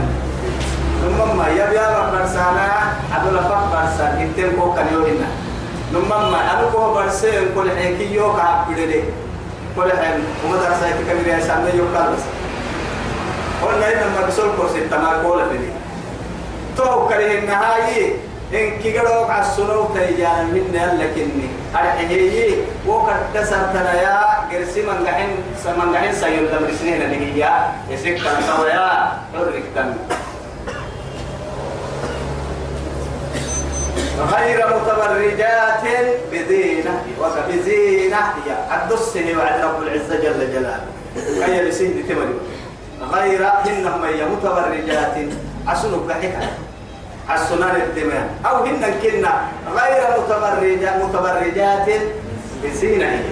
ثم 1.02 1.40
يبيا 1.50 2.10
برسانا 2.10 2.68
عبد 3.14 3.26
الله 3.28 3.68
برسان 3.72 4.12
إنتم 4.22 4.60
كو 4.60 4.74
كان 4.74 4.86
يوهن 4.92 5.22
ثم 5.92 6.08
ما 6.08 6.40
أنا 6.52 6.70
كو 6.72 6.94
برسين 6.94 7.54
كل 7.54 7.70
حكي 7.70 8.14
يو 8.14 8.36
كعب 8.36 8.70
بدري 8.70 9.04
كل 9.76 9.90
حين 9.98 10.20
ومدرسة 10.44 10.90
كبيرة 11.08 11.34
يا 11.36 11.40
سامي 11.40 11.70
يو 11.74 11.84
كارس 11.94 12.22
قلنا 13.62 13.86
إنما 13.92 14.26
بسول 14.28 14.48
كورس 14.56 14.72
تما 14.90 15.22
كولا 15.22 15.44
بدي 15.44 15.70
تو 16.76 17.08
كره 17.08 17.38
النهاية 17.38 18.12
إن 18.54 18.78
كيقولوا 18.82 19.26
عسلوا 19.26 19.86
تيجان 19.94 20.46
من 20.46 20.72
لكني 21.00 21.48
أرحيه 21.74 22.54
وقد 22.86 23.16
تسرتنا 23.34 23.92
يا 24.02 24.20
قرسي 24.52 24.82
من 24.82 25.06
قحين 25.06 25.30
من 25.78 25.94
قحين 25.96 26.12
سيول 26.12 26.48
دمر 26.50 26.70
سنين 26.80 27.02
اللي 27.02 27.44
هي 27.44 27.50
يسك 27.90 28.14
كان 28.24 28.42
يا. 28.68 29.12
حرك 29.34 29.62
تن 29.74 29.94
غير 34.32 34.66
متبرجات 34.66 35.84
بزينة 36.32 37.02
وبزينة 37.20 38.16
يا 38.48 38.56
الدسه 38.82 39.24
وعد 39.38 39.60
رب 39.60 39.82
العزة 39.82 40.16
جل 40.16 40.52
جلاله. 40.52 40.80
كي 41.46 41.68
بسين 41.68 42.04
تمر 42.08 42.28
غير 43.12 43.46
هنهم 43.64 44.02
متبرجات. 44.32 45.16
عسلوا 45.66 46.06
بحكا 46.08 46.48
السنان 47.34 47.76
الدماء. 47.76 48.28
أو 48.46 48.64
هن 48.64 48.94
كنا 49.02 49.32
غير 49.76 50.02
متبرجات 50.18 50.96
متبرجات 51.04 51.88
بزينة. 52.64 53.22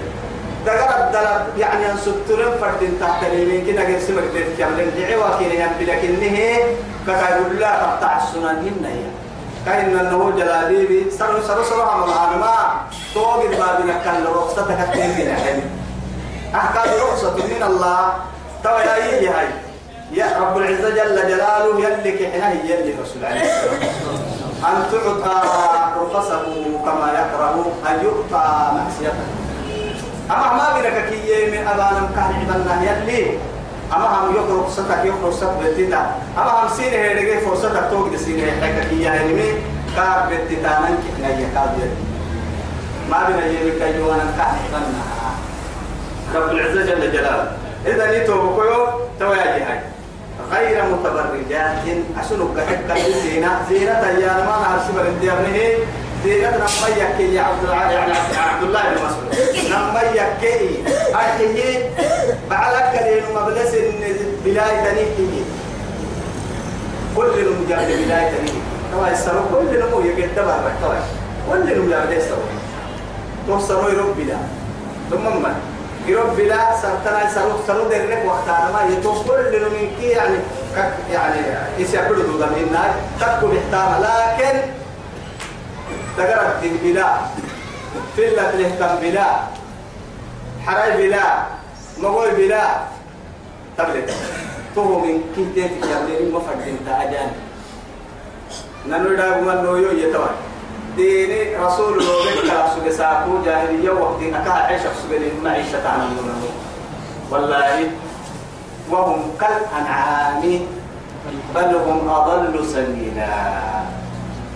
دقر 0.67 1.07
الدلب 1.07 1.59
يعني 1.59 1.91
أن 1.91 1.97
سترن 1.97 2.51
فرد 2.61 2.83
تحت 3.01 3.23
اليمين 3.23 3.67
كنا 3.67 3.83
غير 3.85 4.01
سمك 4.01 4.23
بيت 4.35 4.59
كامل 4.59 4.91
دعوة 4.99 5.39
كنا 5.39 5.55
ينبي 5.55 5.85
لكنه 5.85 6.37
كتقول 7.07 7.61
لا 7.61 7.71
تقطع 7.81 8.17
السنان 8.17 8.57
هن 8.57 8.85
هي. 8.85 9.07
كأن 9.67 10.01
النهو 10.01 10.31
جلاليبي 10.31 11.11
سر 11.11 11.43
سر 11.43 11.63
سر 11.63 11.83
عمل 11.83 12.13
عالما 12.13 12.55
توقف 13.15 13.51
بابنا 13.59 13.95
كان 14.05 14.25
لرخصتك 14.25 14.71
التنين 14.71 15.27
يعني 15.27 15.63
أحكام 16.55 16.89
رخصة 17.01 17.37
من 17.37 17.63
الله. 17.63 18.13
تو 18.65 18.71
يا 18.71 18.93
هاي 19.31 19.49
يا 20.17 20.27
رب 20.41 20.57
العزة 20.57 20.91
جل 20.91 21.29
جلاله 21.29 21.81
يلك 21.81 22.33
حنا 22.33 22.53
يلي 22.53 22.95
رسول 23.03 23.25
عليه 23.25 23.41
أن 24.65 24.85
تعطى 24.91 25.93
رخصه 26.01 26.45
كما 26.85 27.09
يكره 27.13 27.73
أن 27.89 28.05
يؤتى 28.05 28.45
معصيته؟ 28.77 29.27
أما 30.31 30.53
ما 30.57 30.79
بدك 30.79 31.09
كي 31.11 31.51
من 31.51 31.67
أبانا 31.69 32.09
كان 32.17 32.33
عبنا 32.51 32.83
يلي؟ 32.83 33.39
أما 33.97 34.07
هم 34.07 34.35
يقرأ 34.35 34.63
رخصتك 34.63 35.05
يقرأ 35.05 35.29
رخصتك 35.29 35.51
بتتا 35.63 36.11
أما 36.39 36.51
هم 36.63 36.69
سينه 36.77 36.97
هيدك 36.97 37.39
فرصتك 37.39 37.91
توقد 37.91 38.17
سينه 38.17 38.53
حكا 38.61 38.89
كي 38.89 39.03
يعني 39.03 39.53
كاب 39.97 40.29
بتتا 40.31 40.79
ننك 40.81 41.05
حنا 41.17 41.29
يكاد 41.29 41.79
يلي 41.79 41.91
ما 43.11 43.29
بنا 43.29 43.47
يلك 43.47 43.83
أيوانا 43.83 44.25
كان 44.39 44.47
عبنا 44.75 45.07
رب 46.35 46.51
العزة 46.51 46.85
جل 46.85 47.13
جلاله. 47.13 47.53
إذا 47.87 48.19
نيتو 48.19 48.35
بكيو 48.35 48.87
تواجه 49.21 49.96
غير 50.53 50.85
متبرجات. 50.85 51.85
أشنو 52.21 52.55
كحكة 52.55 52.95
زينة. 53.23 53.51
زينة 53.69 54.05
يا 54.21 54.33
ما 54.47 54.55
نعرف 54.63 54.83
سبر 54.89 55.07
الديابنه 55.07 55.57
زينة 56.25 56.51
نما 56.51 56.89
يا 57.21 57.43
عبد 57.43 57.65
الله 57.65 57.91
يعني 57.93 58.13
عبد 58.37 58.63
الله 58.63 58.83
بن 58.83 58.97
مسعود. 59.05 59.29
نما 59.71 60.03
يكي 60.03 60.85
أرحيه 61.15 61.91
بعلك 62.51 63.03
لين 63.05 63.25
مبلس 63.37 63.73
بلاي 64.45 64.75
تنيكي. 64.85 65.45
كل 67.17 67.35
المجاهد 67.39 67.89
بلاي 68.05 68.31
تنيكي. 68.31 68.61
توا 68.93 69.09
يسرو 69.09 69.41
كل 69.53 69.79
نمو 69.81 70.01
يقدم 70.01 70.49
على 70.49 70.73
توا 70.83 70.95
كل 71.51 71.73
المجاهد 71.73 72.13
يسرو 72.13 72.43
توصلوا 73.47 73.91
ربنا 73.91 74.39
ثم 75.11 75.25
من 75.25 75.55
يرب 76.07 76.37
بلا 76.37 76.77
سرتنا 76.83 77.31
سرو 77.35 77.67
سرو 77.67 77.89
درك 77.89 78.23
وقتها. 78.27 78.71
ما 78.73 78.81
يتوصل 78.93 79.53
لنا 79.53 79.69
من 79.69 79.91
كي 80.01 80.09
يعني 80.09 80.39
يعني 81.13 81.41
يسافروا 81.79 82.23
دودا 82.23 82.47
من 82.47 82.63
النار 82.67 82.91
تكو 83.21 83.47
بحتام 83.47 83.91
لكن 84.03 84.57
تقرأت 86.17 86.63
بلا 86.83 87.09
فلة 88.17 88.51
لهتم 88.51 88.95
بلا. 89.03 89.29
حراي 90.67 90.91
بلا. 90.97 91.27
مقول 91.99 92.31
بلا. 92.31 92.65
تبلت. 93.79 94.11
تو 94.75 94.99
من 94.99 95.21
تيتك 95.35 95.71
يا 95.89 95.99
بني 96.05 96.29
ما 96.33 96.41
فدين 96.41 96.77
تاجان 96.87 97.31
نانو 98.87 99.17
دا 99.17 99.41
ما 99.41 99.55
نويو 99.65 99.91
يتوا 99.97 100.29
ديني 100.97 101.57
رسول 101.57 101.99
الله 101.99 102.25
كلا 102.43 102.75
سوى 102.75 102.91
ساكو 102.91 103.43
جاهلية 103.45 103.91
وقت 103.91 104.23
أكا 104.23 104.51
عيشة 104.53 104.91
سوى 105.03 105.17
المعيشة 105.17 105.83
تعملون 105.85 106.43
والله 107.31 107.91
وهم 108.91 109.23
كالأنعام 109.41 110.43
بل 111.55 111.77
هم 111.77 112.09
أضل 112.09 112.67
سبيلا 112.67 113.29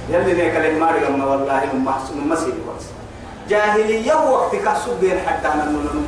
يلي 0.08 0.32
ذيك 0.32 0.56
الإمام 0.56 1.20
والله 1.28 1.60
هم 1.72 1.84
محسن 1.84 2.28
مسيح 2.28 2.54
وقت 2.68 2.84
جاهلية 3.48 4.14
وقت 4.14 4.56
كسب 4.56 5.00
بين 5.00 5.18
حتى 5.26 5.48
نمون 5.48 6.06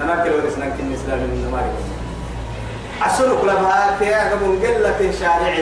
ننكر 0.00 0.32
ورسنا 0.36 0.66
كن 0.68 0.92
إسلام 0.92 1.18
من 1.18 1.46
نماري 1.48 1.72
أسلك 3.06 3.44
لها 3.44 3.96
في 3.98 4.14
أقبل 4.16 4.66
قلة 4.66 5.12
شارع 5.20 5.54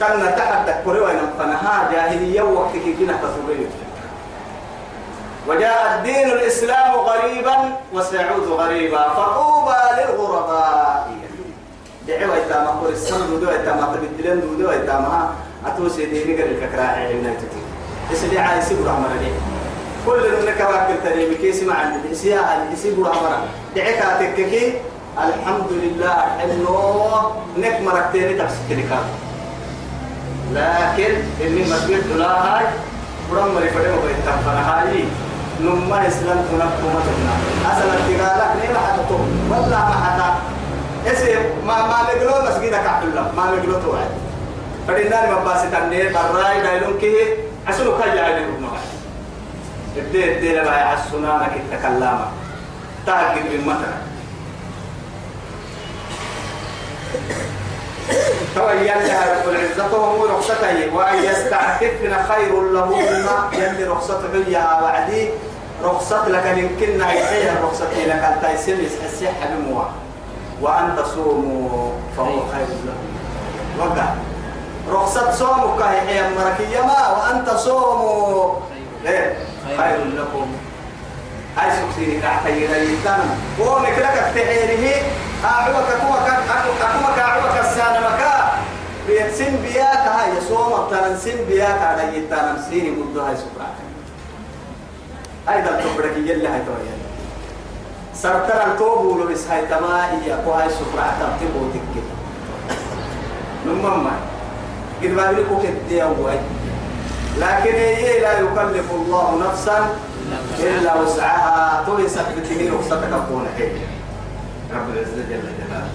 كان 0.00 0.34
تحت 0.36 0.84
كوريوا 0.84 1.08
فنها 1.38 1.88
جاهلية 1.92 2.42
وقت 2.42 2.72
كنا 2.98 3.20
وجاء 5.48 5.96
الدين 5.96 6.30
الإسلام 6.30 6.92
غريبا 6.94 7.56
وسيعود 7.92 8.46
غريبا. 8.48 9.02
فطوبى 9.08 9.80
للغرباء. 9.98 11.10
دعوة 12.08 12.36
إتاما 12.36 12.70
قول 12.70 12.92
السن 12.92 13.40
دو 13.40 13.48
إتاما 13.48 13.96
تبدلن 13.96 14.56
دو 14.58 14.68
إتاما 14.70 15.34
أتوسي 15.66 16.06
ديني 16.06 16.42
قال 16.42 16.50
الفكرة 16.50 16.82
عينا 16.82 17.32
تتي 17.34 17.62
اسمي 18.12 18.38
عايسي 18.38 18.74
برا 18.74 18.92
مرة 18.92 19.32
كل 20.06 20.26
انك 20.26 20.60
واكل 20.60 20.94
تريمي 21.04 21.34
كيسي 21.34 21.66
مع 21.66 21.74
عندي. 21.74 22.14
برا 22.90 23.14
مرة 23.14 23.38
دعك 23.76 24.00
تككي 24.20 24.74
الحمد 25.18 25.70
لله 25.70 26.16
إنه 26.44 26.76
نك 27.58 27.80
مرتين 27.80 28.38
تفسكني 28.38 28.82
كان 28.82 29.04
لكن 30.52 31.12
إني 31.40 31.62
مسجد 31.62 32.06
لا 32.16 32.26
هاي 32.26 32.64
برا 33.30 33.44
مرة 33.44 33.60
فدي 33.60 33.88
مبيت 33.88 34.16
تفنا 34.26 34.62
هاي 34.70 35.04
نما 35.60 36.08
إسلام 36.08 36.38
تنقل 36.50 36.88
ما 36.94 37.00
تبنا 37.06 37.34
أصلا 37.72 37.94
تقالك 38.08 38.50
نيما 38.62 38.78
حتى 38.78 39.14
والله 39.50 39.68
ما 39.68 39.96
حتى. 40.04 40.28
اسي 41.12 41.34
ما 41.66 41.86
ما 41.86 42.02
نقلو 42.02 42.50
مسجدك 42.50 42.86
عبد 42.86 43.04
الله. 43.08 43.32
ما 43.36 43.44
نقلو 43.44 43.72
توعد. 43.72 44.10
فدينا 44.88 45.30
ما 45.30 45.44
باسي 45.44 45.68
تنيه 45.70 46.12
براي 46.12 46.62
دايلون 46.62 46.98
كيه 47.00 47.36
عسلو 47.68 47.98
كاي 47.98 48.20
عيني 48.20 48.44
ابن 48.44 48.68
الدي 49.96 50.32
الدي 50.36 50.52
لما 50.54 50.76
يعسونا 50.76 51.42
لك 51.42 51.60
التكلامة 51.60 52.26
تاكد 53.06 53.44
من 53.52 53.66
متى 53.66 53.92
تويا 58.54 58.94
لها 58.94 59.22
رب 59.32 59.48
العزة 59.48 59.98
وهو 59.98 60.24
رخصته 60.26 60.94
وأن 60.94 61.24
يستعففن 61.24 62.16
خير 62.28 62.60
لهن 62.62 63.24
يلي 63.52 63.84
رخصة 63.84 64.20
عليا 64.34 64.80
وعدي 64.82 65.28
رخصة 65.84 66.28
لك 66.28 66.44
يمكن 66.58 67.02
هي 67.02 67.50
رخصة 67.62 67.90
لك 68.06 68.10
أن 68.24 68.36
تيسر 68.42 68.76
الصحة 69.06 69.48
بموا 69.54 69.82
وأن 70.60 70.96
تصوموا 70.96 71.90
فهو 72.16 72.26
خير 72.26 72.66
لكم 72.86 73.10
وقع. 73.78 74.08
رخصة 74.90 75.30
صومك 75.32 75.82
هي 75.82 76.22
مركية 76.22 76.80
ما؟ 76.80 77.08
وأن 77.08 77.44
تصوموا. 77.46 78.54
خير 79.76 80.04
لكم. 80.04 80.46
هاي 81.56 81.70
سكسيني 81.70 82.20
تحتي 82.20 82.50
ريتان 82.66 83.28
وونك 83.60 83.98
لك 83.98 84.32
تحيره 84.34 85.02
أعوك 85.44 85.74
كوك 85.74 86.28
أكوك 86.82 87.18
أعوك 87.18 87.60
السنة 87.60 88.00
مكا. 88.00 88.52
بيتسم 89.06 89.56
بياك 89.62 90.04
هاي 90.16 90.40
صوم 90.48 90.72
تنسم 90.90 91.44
بياك 91.48 91.82
على 91.82 92.18
يتان 92.18 92.62
سيني 92.70 92.90
مدو 92.90 93.20
هاي 93.20 93.36
سكرات 93.36 93.76
أيضا 95.48 95.80
تبرك 95.80 96.16
يلي 96.16 96.48
هاي 96.48 96.60
تويا 96.66 96.96
سرطان 98.14 98.70
التوبو 98.70 99.24
لبس 99.24 99.46
هاي 99.46 99.66
تمائي 99.66 100.34
أكو 100.34 100.50
هاي 100.50 100.68
سكرات 100.68 101.18
تبو 101.40 101.70
تكي. 101.70 102.02
نمما 103.66 104.12
قد 105.02 105.08
ما 105.10 105.32
بلقوا 105.32 105.62
كدي 105.62 106.02
أول. 106.02 106.38
لكن 107.38 107.74
هي 107.74 108.20
لا 108.20 108.38
يكلف 108.38 108.90
الله 108.90 109.48
نفسا 109.48 109.88
إلا 110.58 110.94
وسعها. 110.94 111.84
تلست 111.86 112.26
بتهين 112.38 112.74
رخصتك 112.74 113.12
أكون 113.12 113.46
هي 113.58 113.68
رب 114.74 114.88
العزة 114.94 115.22
جل 115.30 115.42
جلاله. 115.58 115.90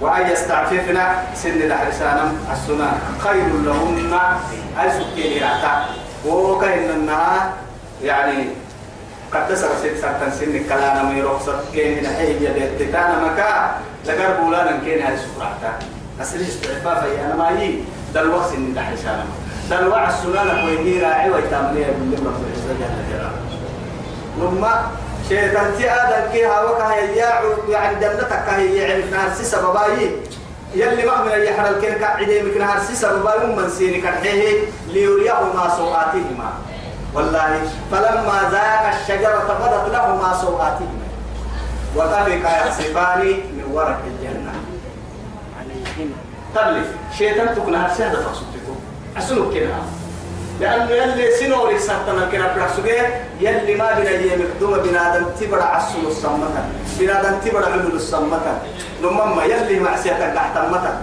وأن 0.00 0.30
يستعففنا 0.30 1.04
سن 1.34 1.62
الحرسان 1.62 2.18
السنة. 2.52 2.90
خير 3.18 3.48
لهن 3.64 4.14
أي 4.80 4.90
سكين 4.90 5.42
رعتا 5.42 5.84
وكأن 6.26 6.90
النها 6.90 7.52
يعني 8.02 8.44
قد 9.32 9.48
تسر 9.48 9.68
سن 9.82 9.96
سرطان 10.02 10.30
سن 10.30 10.64
كلانا 10.68 11.02
من 11.02 11.24
رخصة 11.24 11.60
كين 11.72 12.02
نحيه 12.04 12.48
يدي 12.48 12.84
تتانا 12.84 13.24
مكا. 13.24 13.80
لقرب 14.06 14.46
ولانا 14.46 14.78
كين 14.84 15.02
هاي 15.02 15.16
سكرعتا 15.16 15.72
أسري 16.20 16.42
استعفافا 16.42 17.26
أنا 17.26 17.34
ما 17.34 17.58
هي. 17.58 17.74
دل 18.14 18.28
وقت 18.30 18.50
سن 18.50 18.72
الحرسان 18.72 19.24
دل 19.70 19.88
وع 19.88 20.08
السنة 20.08 20.64
ويهي 20.64 21.02
راعي 21.02 21.30
ويتامنية 21.30 21.86
بالله 21.86 22.30
رب 22.30 22.42
العزة 22.46 22.72
جل 22.78 22.94
جلاله. 23.10 23.32
شيطان 25.28 25.76
تي 25.78 25.90
آدم 25.90 26.32
كي 26.32 26.44
هاوكا 26.44 26.92
هي 26.94 27.16
يعني 27.68 27.94
جنتك 28.00 28.32
هي 28.48 28.76
يعني 28.76 29.02
نار 29.10 29.30
سي 29.36 29.44
سبباي. 29.44 30.10
يلي 30.74 31.06
ما 31.06 31.22
من 31.22 31.30
يحر 31.30 31.68
الكن 31.68 31.92
كعدي 32.00 32.42
مكن 32.42 32.60
نار 32.60 32.78
سي 32.78 32.94
سبباي 32.94 33.46
من 33.46 33.70
سيني 33.70 34.00
كرحيه 34.00 34.64
ليريهما 34.88 35.76
سوآتهما. 35.76 36.52
والله 37.14 37.60
فلما 37.92 38.48
ذاق 38.52 38.94
الشجرة 38.94 39.58
بدت 39.60 39.94
لهما 39.94 40.38
سوآتهما. 40.40 41.08
وطفقا 41.96 42.66
يخسفان 42.66 43.20
من 43.26 43.64
ورق 43.72 44.00
الجنة. 44.06 44.52
تلف 46.54 46.86
شيطان 47.18 47.54
تكون 47.54 47.74
هرسيه 47.74 48.08
تقصدكم 48.08 48.76
أسلوك 49.18 49.54
كده. 49.54 49.74
لأنه 50.60 50.90
يلي 50.90 51.30
سنوري 51.38 51.78
ساتنا 51.78 52.28
كنا 52.32 52.54
برسوجي 52.56 52.96
يلي 53.40 53.74
ما 53.74 53.92
بنا 53.98 54.10
يمكدوم 54.10 54.78
بنادم 54.78 55.26
تبرع 55.40 55.64
عسل 55.64 56.06
الصمة 56.06 56.48
بنادم 56.98 57.38
تبرع 57.44 57.66
عمل 57.72 57.92
الصمة 57.94 58.40
لما 59.02 59.44
يلي 59.44 59.80
معسيتك 59.80 60.32
تحتمتا 60.34 61.02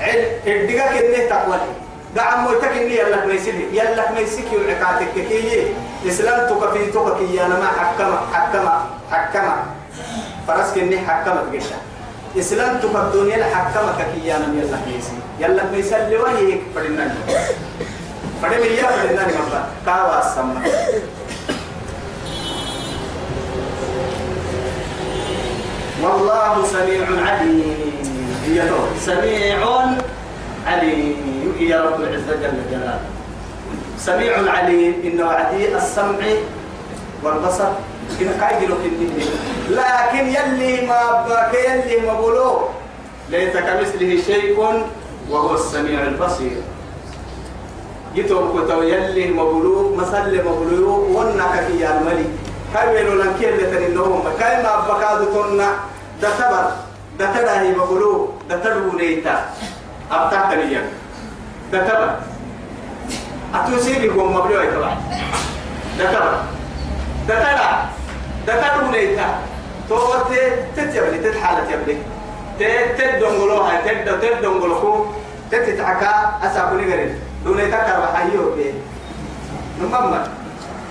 عل 0.00 0.18
الدقاق 0.46 0.90
إنه 0.90 1.28
تقوى 1.30 1.58
دعم 2.16 2.44
موتك 2.44 2.64
إني 2.72 2.96
يلك 2.98 3.26
ميسيه 3.26 3.52
يلك 3.72 4.08
ميسيك 4.18 4.44
يلعكاتك 4.52 5.14
كي 5.14 5.74
إسلام 6.08 6.38
تكفي 6.50 6.86
تكفي 6.86 7.46
أنا 7.46 7.54
ما 7.58 7.66
حكما 7.66 8.20
حكما 8.32 8.86
حكما 9.10 9.56
فرسك 10.48 10.78
إني 10.78 10.98
حكمت 10.98 11.44
جدا 11.52 11.78
إسلام 12.38 12.78
تكفي 12.78 12.96
الدنيا 12.96 13.44
حكمك 13.54 14.06
كي 14.14 14.36
أنا 14.36 14.46
يلك 14.58 14.80
ميسي 14.86 15.16
يلك 15.40 15.64
ميسي 15.72 15.96
اللي 15.96 16.16
وهي 16.16 16.58
فرنان 16.74 17.14
فدي 18.42 18.56
من 18.56 18.76
يا 18.76 18.86
فدي 18.86 19.14
ناني 19.14 19.32
مبا 19.32 19.60
كاوا 19.86 20.18
السما 20.18 20.62
والله 26.02 26.66
سميع 26.66 27.06
عليم. 27.26 28.02
سميع 29.06 29.62
عليم. 30.66 31.54
يا 31.60 31.78
رب 31.82 32.00
العزة 32.00 32.34
جل 32.42 32.58
جلاله. 32.70 33.00
سميع 33.98 34.34
عليم. 34.50 34.94
إن 35.06 35.22
وعدي 35.22 35.76
السمع 35.76 36.26
والبصر. 37.22 37.72
إن 38.20 38.34
كايدلو 38.40 38.74
كنتي 38.82 39.30
لكن 39.70 40.24
يلي 40.26 40.86
ما 40.86 41.22
بك 41.30 41.54
يلي 41.54 42.06
ما 42.06 42.14
بلو 42.18 42.68
ليس 43.30 43.54
كمثله 43.54 44.22
شيء 44.26 44.58
وهو 45.30 45.54
السميع 45.54 46.02
البصير. 46.02 46.58
جيتو 48.14 48.52
كتو 48.52 48.82
يلي 48.82 49.30
مبلوغ 49.30 49.96
مسل 49.96 50.34
مبلوغ 50.44 51.00
ونك 51.16 51.54
في 51.66 51.88
الملي 51.88 52.26
كايلو 52.74 53.14
لأن 53.14 53.34
كيل 53.40 53.58
تن 53.70 53.82
النوم؟ 53.88 54.24
كاي 54.38 54.62
ما 54.62 54.72
بكادو 54.88 55.24
تنا 55.34 55.68
دتبر 56.22 56.64
دتدا 57.18 57.60
هي 57.60 57.70
مبلوغ 57.72 58.18
دتدو 58.50 58.96
نيتا. 58.98 59.36
ابتا 60.10 60.40
كريا 60.50 60.82
دتبر 61.72 62.10
اتوسيبي 63.54 64.08
قوم 64.08 64.36
مبلوغ 64.36 64.64
تبع 64.64 64.92
دتبر 65.98 66.34
دتنا 67.28 67.68
دتنا 68.46 68.88
وليتا 68.88 69.28
توت 69.88 70.32
تتيبلي 70.76 71.18
تتحالة 71.18 71.70
يبلي 71.72 71.96
تد 72.58 72.98
تدونغلو 74.20 75.06
تتتعكا 75.50 76.12
أساكوني 76.42 76.92
غرين 76.92 77.31
دون 77.44 77.58
يتكر 77.60 78.00
بحيو 78.00 78.54
بي. 78.56 78.74
نمما 79.82 80.28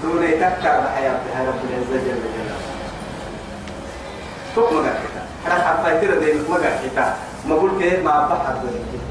دون 0.04 0.24
يتكر 0.24 0.76
بحيو 0.86 1.14
بي. 1.22 1.30
رب 1.48 1.60
العزة 1.70 1.98
جل 2.06 2.22
جلاله. 2.22 2.58
توك 4.56 4.74
مغاكتا 4.74 5.24
حرا 5.46 5.54
حفايتر 5.54 6.20
دين 6.20 6.46
مغاكتا 6.50 7.16
ما 7.50 7.56
قول 7.56 7.72
كيه 7.80 8.04
ما 8.04 8.28
بحر 8.28 8.54
دين 8.54 9.02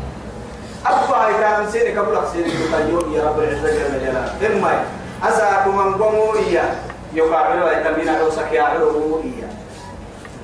أبا 0.87 1.17
هاي 1.17 1.65
من 1.65 1.71
سيني 1.71 1.99
قبل 1.99 2.15
أخسيني 2.17 2.51
تطيب 2.51 3.13
يا 3.13 3.25
رب 3.25 3.39
العزة 3.39 3.69
جل 3.69 4.01
جلاله. 4.01 4.33
إما 4.47 4.85
أساكم 5.25 5.77
من 5.79 5.93
إياه 6.37 6.75
يقابلوا 7.15 7.71
يتمين 7.71 8.09
عروسك 8.09 8.53
يا 8.53 8.63
إياه 9.25 9.51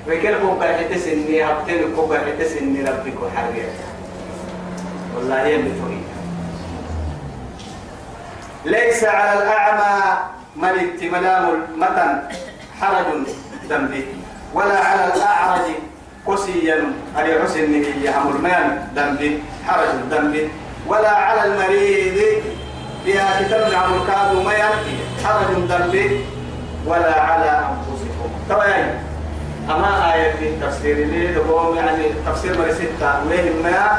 وكل 0.07 0.35
كوكا 0.43 0.67
حتسني 0.77 1.45
هبتين 1.45 1.95
كوكا 1.97 2.19
حتسني 2.19 2.81
ربك 2.81 3.17
وحرية 3.23 3.69
والله 5.17 5.47
هي 5.47 5.59
مثوية 5.59 6.06
ليس 8.67 9.05
على 9.05 9.43
الأعمى 9.43 10.19
ملك 10.57 11.03
ملام 11.03 11.45
المتن 11.49 12.23
حرج 12.81 13.07
ذنبه 13.71 14.05
ولا 14.55 14.79
على 14.79 15.15
الأعرج 15.15 15.71
قسيا 16.27 16.93
أي 17.19 17.43
حسن 17.43 17.75
هي 17.75 18.11
المال 18.31 18.83
ذنبه 18.97 19.39
حرج 19.67 19.89
ذنبه. 20.11 20.49
ولا 20.87 21.11
على 21.11 21.45
المريض 21.45 22.43
فيها 23.05 23.43
كتاب 23.43 23.75
عن 23.75 23.91
الكاد 23.95 24.47
ميان 24.47 24.75
حرج 25.25 25.51
ذنبه. 25.71 26.25
ولا 26.87 27.21
على 27.21 27.51
أنفسكم. 27.71 28.31
طبعا 28.51 29.01
أما 29.71 30.15
آية 30.15 30.33
في 30.33 30.49
التفسير 30.49 30.97
دقوم 31.35 31.77
يعني 31.77 32.05
تفسير 32.27 32.59
مرسيتا 32.59 33.23
وين 33.31 33.63
ما 33.63 33.99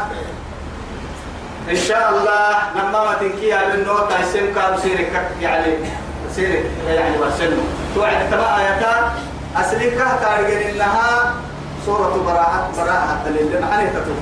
إن 1.70 1.76
شاء 1.76 2.10
الله 2.10 2.50
لما 2.76 3.04
ما 3.04 3.14
تنكي 3.20 3.54
على 3.54 3.74
النور 3.74 4.00
تايسم 4.10 4.54
كانوا 4.56 4.78
سيرك 4.84 5.30
يعني 5.42 5.74
سيرك 6.36 6.66
يعني 6.88 7.18
وسنو 7.18 7.62
توعد 7.96 8.30
تما 8.32 8.60
آياتا. 8.60 9.14
أسلك 9.58 9.98
تارجن 10.22 10.58
إنها 10.58 11.34
سورة 11.86 12.24
براءة 12.26 12.70
براءة 12.78 13.20
دليل. 13.26 13.50
تتوب 13.94 14.20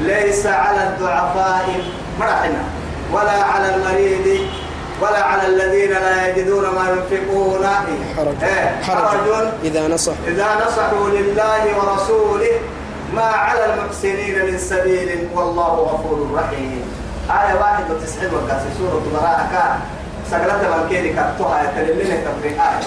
ليس 0.00 0.46
على 0.46 0.82
الضعفاء 0.88 1.66
مرحنا 2.20 2.62
ولا 3.12 3.42
على 3.42 3.74
المريض. 3.74 4.48
ولا 5.00 5.24
على 5.24 5.46
الذين 5.46 5.90
لا 5.90 6.28
يجدون 6.28 6.64
ما 6.64 6.84
ينفقون. 6.90 7.66
حرج. 8.16 8.42
إيه، 8.42 8.82
حرج. 8.82 9.48
إذا 9.64 9.88
نصح. 9.88 10.12
إذا 10.26 10.46
نصحوا 10.66 11.08
لله 11.08 11.62
ورسوله 11.78 12.60
ما 13.14 13.22
على 13.22 13.74
المحسنين 13.74 14.46
من 14.46 14.58
سبيل 14.58 15.28
والله 15.34 15.68
غفور 15.68 16.30
رحيم. 16.34 16.82
آية 17.30 17.54
واحد 17.60 17.90
وتسعين 17.90 18.34
وقاسي 18.34 18.68
سورة 18.78 19.02
براءة 19.12 19.48
كان 19.52 19.80
سقلت 20.30 20.64
من 20.64 20.88
كيري 20.88 21.10
كتوها 21.12 21.62
يتللين 21.62 22.24
تبري 22.24 22.48
آية. 22.48 22.86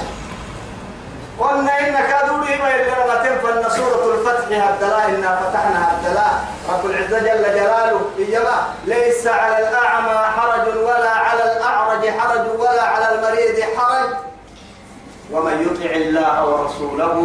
قلنا 1.40 1.80
إن 1.80 1.94
كادوا 1.94 2.46
لي 2.46 2.58
ما 2.62 2.70
يلغتين 2.70 3.38
فإن 3.44 3.70
سورة 3.70 4.14
الفتح 4.16 4.68
هبدلا 4.68 5.06
إنا 5.06 5.40
فتحنا 5.42 5.92
هبدلا 5.92 6.28
رب 6.70 6.86
العزة 6.86 7.20
جل 7.20 7.44
جلاله 7.44 8.02
إيما 8.20 8.58
ليس 8.86 9.28
على 9.28 9.70
الأعمى 9.70 10.18
حرج 10.38 10.78
ولا 10.78 11.10
على 11.10 11.44
الأعرج 11.58 12.10
حرج 12.10 12.60
ولا 12.60 12.84
على 12.84 13.16
المريض 13.16 13.64
حرج. 13.78 14.10
ومن 15.34 15.56
يطع 15.62 15.92
الله 15.96 16.36
ورسوله 16.50 17.18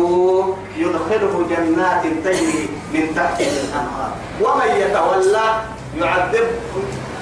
يدخله 0.77 1.47
جنات 1.51 2.03
تجري 2.25 2.69
من 2.93 3.15
تحتها 3.17 3.61
الأنهار. 3.65 4.13
ومن 4.41 4.71
يتولى 4.77 5.47
يعذب 6.01 6.47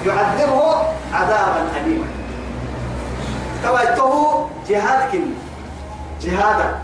يعذبه 0.06 0.76
عذابا 1.12 1.62
اليما. 1.76 2.06
توجهه 3.62 4.50
جهاد 4.68 5.12
كن 5.12 5.26
جهادا. 6.22 6.78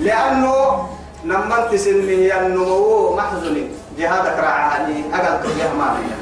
لأنه 0.00 0.88
لما 1.24 1.68
تسمي 1.72 2.34
النمو 2.34 3.16
محزن. 3.16 3.68
جهادك 3.98 4.38
راعي 4.38 5.04
أقل 5.14 5.42
تجاه 5.42 5.72
ماليا 5.72 6.16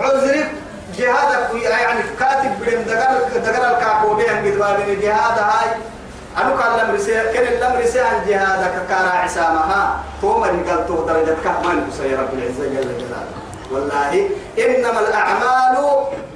عذرك 0.00 0.50
جهادك 0.98 1.54
يعني 1.62 2.00
كاتب 2.18 2.50
بدم 2.60 2.82
دقر 2.82 3.38
دقر 3.38 3.76
الكاكو 3.76 4.14
بهم 4.14 4.62
قد 4.62 5.00
جهاد 5.02 5.38
هاي. 5.38 5.70
أنا 6.36 6.56
كان 6.56 6.88
لم 6.88 6.94
رسي 6.94 7.22
كن 7.32 7.40
لم 7.40 7.80
رسي 7.82 8.00
عن 8.00 8.26
جهادك 8.26 8.86
كارا 8.88 9.10
عسامها 9.10 10.00
توما 10.22 10.46
قال 10.46 10.86
تو 10.86 11.06
درجة 11.06 11.36
كهمان 11.44 11.90
يا 12.02 12.18
رب 12.18 12.34
العزة 12.34 12.64
جل 12.64 12.98
جلاله. 12.98 13.30
والله 13.70 14.30
إنما 14.58 15.00
الأعمال 15.00 15.76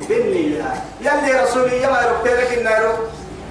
بالنيات 0.09 0.83
يلي 1.01 1.43
رسولي 1.43 1.87
ما 1.87 2.03
يركتلك 2.03 2.59
النار 2.59 2.99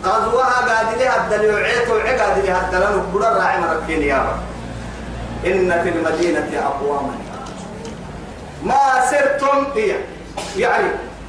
غزوها 0.05 0.53
قاد 0.53 1.01
لها 1.01 1.17
الدل 1.17 1.53
وعيت 1.53 1.89
وعقاد 1.89 2.45
لها 2.45 2.61
الدل 2.65 2.95
وبدر 2.95 3.33
راعي 3.37 3.59
مركين 3.59 4.01
يا 4.01 4.17
رب. 4.17 4.39
إن 5.45 5.81
في 5.83 5.89
المدينة 5.89 6.49
أقواما. 6.65 7.15
ما 8.63 9.05
سرتم 9.11 9.65
هي. 9.75 9.95
يعني 10.57 10.87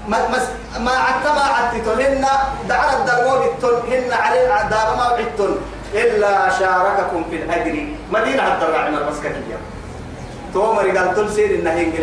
ما 0.09 0.29
ما 0.29 0.39
ما 0.79 0.91
عدت 0.91 1.27
ما 1.27 1.41
عدتن 1.41 2.25
دعنا 2.69 2.93
الدروب 2.99 3.43
هن 3.93 4.13
عليه 4.13 4.69
دار 4.71 4.97
ما 4.97 5.03
عدتن 5.03 5.57
إلا 5.95 6.51
شارككم 6.59 7.25
في 7.31 7.37
الأجر 7.37 7.87
مدينة 8.13 8.55
الدرع 8.55 8.89
من 8.89 8.97
المسكنية 8.99 9.59
تومر 10.55 10.99
قال 10.99 11.15
تلسين 11.15 11.61
إنه 11.61 11.73
ينقل 11.73 12.03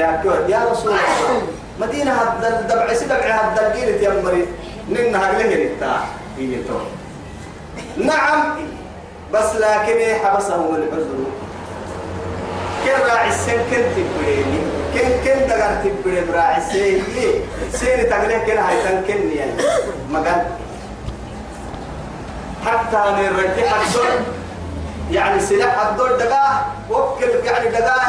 يا 0.49 0.65
رسول 0.71 0.91
الله 0.91 1.41
مدينة 1.79 2.11
الدبع 2.43 2.93
سدبع 2.93 3.15
الدبع 3.15 3.75
يا 3.75 4.21
مريض 4.21 4.47
التاع 5.53 5.99
هي 6.37 6.55
نعم 7.97 8.53
بس 9.33 9.55
لكن 9.55 10.25
حبسهم 10.25 10.75
العذر. 10.75 11.25
كن 12.85 13.09
راعي 13.11 13.29
السن؟ 13.29 13.57
كنت 13.71 13.95
بريني 14.19 14.59
كن 14.93 15.09
كن 15.25 15.47
دقر 15.47 15.75
تبري 15.83 16.21
براعي 16.31 16.57
السن 16.57 17.01
سين 17.71 18.09
تقليه 18.09 18.37
كن 18.37 18.57
هاي 18.57 18.75
تنكن 18.83 19.31
يعني. 19.37 19.51
مقال. 20.09 20.45
حتى 22.65 23.11
من 23.11 23.37
رجح 23.39 23.73
الدور 23.87 24.05
يعني 25.11 25.39
سلاح 25.39 25.87
الدور 25.87 26.11
دقاه 26.11 26.59
وكل 26.89 27.29
يعني 27.45 27.69
دقاه 27.69 28.01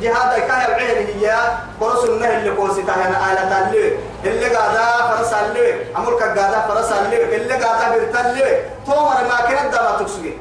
جهاد 0.00 0.40
كان 0.40 0.60
العين 0.68 1.06
هي. 1.06 1.36
قرص 1.80 2.04
النهي 2.04 2.36
اللي 2.38 2.50
قوسيتها 2.50 2.94
هنا 2.94 3.32
آلة 3.32 3.68
اللي 3.68 3.92
اللي 4.24 4.46
قادا 4.56 5.16
فرس 5.16 5.32
اللي 5.32 5.74
أمرك 5.96 6.22
قادا 6.22 6.60
فرس 6.68 6.92
اللي 6.92 7.36
اللي 7.36 7.54
قادا 7.54 7.88
برتلي 7.98 8.60
تومر 8.86 9.18
ما 9.28 9.40
كانت 9.48 9.74
دما 9.74 9.96
تكسجي 10.00 10.34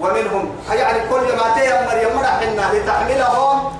ومنهم. 0.00 0.56
يعني 0.72 0.98
كل 1.10 1.36
ما 1.36 1.54
تيمر 1.54 2.02
يمر 2.02 2.24
حنا 2.24 2.78
لتحملهم 2.78 3.72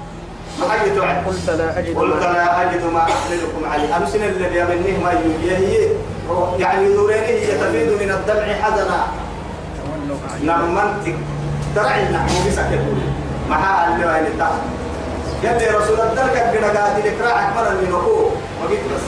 حي 0.71 0.91
قلت 1.27 1.51
لا 1.51 1.79
أجد 1.79 1.97
قلت 1.97 2.23
ما 2.23 2.33
لا 2.33 2.63
أجد 2.63 2.85
ما 2.93 3.03
أحملكم 3.03 3.63
عليه. 3.73 3.97
أمسن 3.97 4.23
الذي 4.23 4.59
يمنه 4.59 5.05
ما 5.05 5.13
يهي 5.45 5.89
يعني 6.59 6.95
نورينه 6.95 7.27
يتفيد 7.27 7.89
من 8.03 8.11
الدمع 8.11 8.47
أعين 8.71 9.09
نمنتك 10.43 11.17
درعي 11.77 12.03
نحن 12.03 12.49
بسك 12.49 12.69
يقول. 12.73 12.99
ما 13.49 13.57
اللي 13.89 14.07
وين 14.07 14.27
الدعم 14.27 14.59
يلي 15.43 15.67
رسول 15.67 16.01
الدرك 16.01 16.37
قد 16.37 16.77
قاعد 16.77 17.07
لك. 17.07 17.17
راعك 17.25 17.57
مرة 17.57 17.71
من 17.71 17.89
أخوه. 17.91 18.31
وقيت 18.65 18.81
بس. 18.95 19.05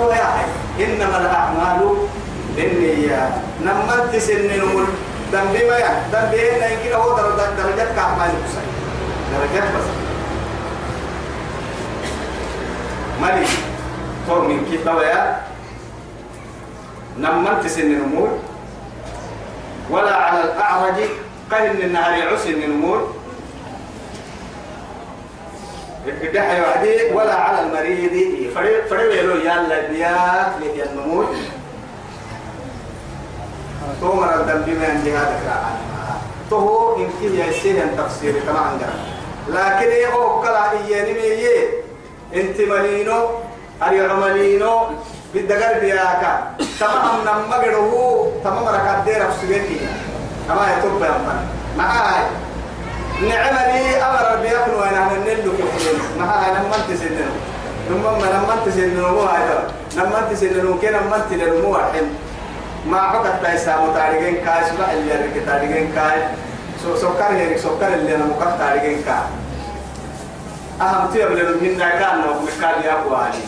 هو 0.00 0.10
يا 0.10 0.22
أخي 0.22 0.44
إنما 0.84 1.16
الأعمال 1.20 1.80
بالنيات 2.56 3.32
نمنت 3.64 4.16
سن 4.16 4.48
نمر 4.58 4.86
ذنبي 5.32 5.70
ما 5.70 5.78
يعني 5.78 6.02
ذنبي 6.12 6.50
هنا 6.50 6.66
يمكن 6.68 6.92
هو 6.94 7.16
درجات 7.16 7.48
بسك 8.44 8.66
درجات 9.32 9.68
بس. 9.74 10.07
مالي. 13.20 13.46
تو 14.26 14.42
من 14.42 14.68
كتاب 14.72 14.98
يا؟ 15.02 15.42
نمنت 17.18 17.66
سن 17.66 17.90
نمور 17.98 18.28
ولا 19.90 20.14
على 20.16 20.44
الأعرج 20.44 20.98
قهن 21.50 21.76
النهار 21.82 22.34
عسن 22.34 22.50
النمور. 22.50 23.14
دحي 26.34 26.60
وحدي 26.60 27.12
ولا 27.12 27.34
على 27.34 27.60
المريض. 27.60 28.14
فريق 28.54 28.86
فريق 28.86 29.22
له 29.24 29.34
يلا 29.34 29.88
بيات 29.88 30.52
لك 30.62 30.88
النمور. 30.90 31.26
تومر 34.00 34.34
الدم 34.34 34.62
بما 34.62 34.86
عندي 34.86 35.12
هذا 35.12 35.40
كراعة 35.44 35.76
تهو 36.50 36.96
يمكن 36.98 37.40
يسير 37.40 37.86
تفسير 37.98 38.34
كما 38.46 38.58
عندنا 38.58 38.94
لكن 39.48 39.90
يهو 39.90 40.40
كلا 40.40 40.70
إياني 40.70 41.12
ميي 41.12 41.68
انت 42.34 42.60
ملينو 42.60 43.28
أري 43.82 44.00
عملينو 44.10 44.80
بالدقر 45.34 45.78
بياكا 45.80 46.32
تمام 46.80 47.20
نما 47.26 47.56
قدوه 47.56 48.32
تمام 48.44 48.68
ركعت 48.68 49.04
دير 49.04 49.28
أفسجني 49.28 49.78
أما 50.50 50.64
يتوب 50.78 51.02
يا 51.02 51.08
أمان. 51.08 51.46
معاي. 51.78 52.24
نعمة 53.28 53.62
لي 53.72 53.96
أمر 53.96 54.42
بيكون 54.42 54.74
وأنا 54.80 55.08
ننلو 55.12 55.52
كفلين 55.52 56.00
معاي 56.18 56.50
نما 56.50 56.76
أنت 56.76 56.98
سنن 57.00 57.30
نما 57.90 58.10
نما 58.12 58.54
أنت 58.54 58.74
سنن 58.74 59.00
مو 59.00 59.20
هذا 59.22 59.72
نما 59.96 60.18
أنت 60.18 60.38
سنن 60.38 60.78
كنا 60.82 61.00
نما 61.00 61.16
أنت 61.16 61.32
للمو 61.32 61.76
الحين. 61.76 62.08
ما 62.86 63.00
عقد 63.00 63.42
تايسا 63.42 63.76
متارجين 63.76 64.34
كاي 64.44 64.64
سبع 64.64 64.92
اللي 64.92 65.10
يرك 65.14 65.46
تارجين 65.46 65.92
كاي. 65.94 66.20
سو 66.82 66.96
سكر 66.96 67.32
يرك 67.32 67.56
سكر 67.58 67.94
اللي 67.94 68.14
أنا 68.14 68.24
مكف 68.24 68.58
تارجين 68.58 69.02
كاي. 69.02 69.26
أهم 70.80 71.10
تياب 71.12 71.32
لهم 71.32 71.58
هنا 71.64 71.88
كان 71.90 72.20
نوم 72.20 72.46
مكان 72.46 72.82
يابو 72.84 73.14
علي. 73.14 73.44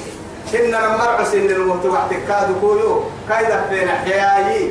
هنا 0.54 0.78
نمر 0.86 1.24
سن 1.24 1.50
الموت 1.50 1.84
وقت 1.86 2.12
كادو 2.28 2.54
كويو. 2.60 3.04
كاي 3.28 3.44
دفينا 3.44 3.92
حياي. 4.04 4.70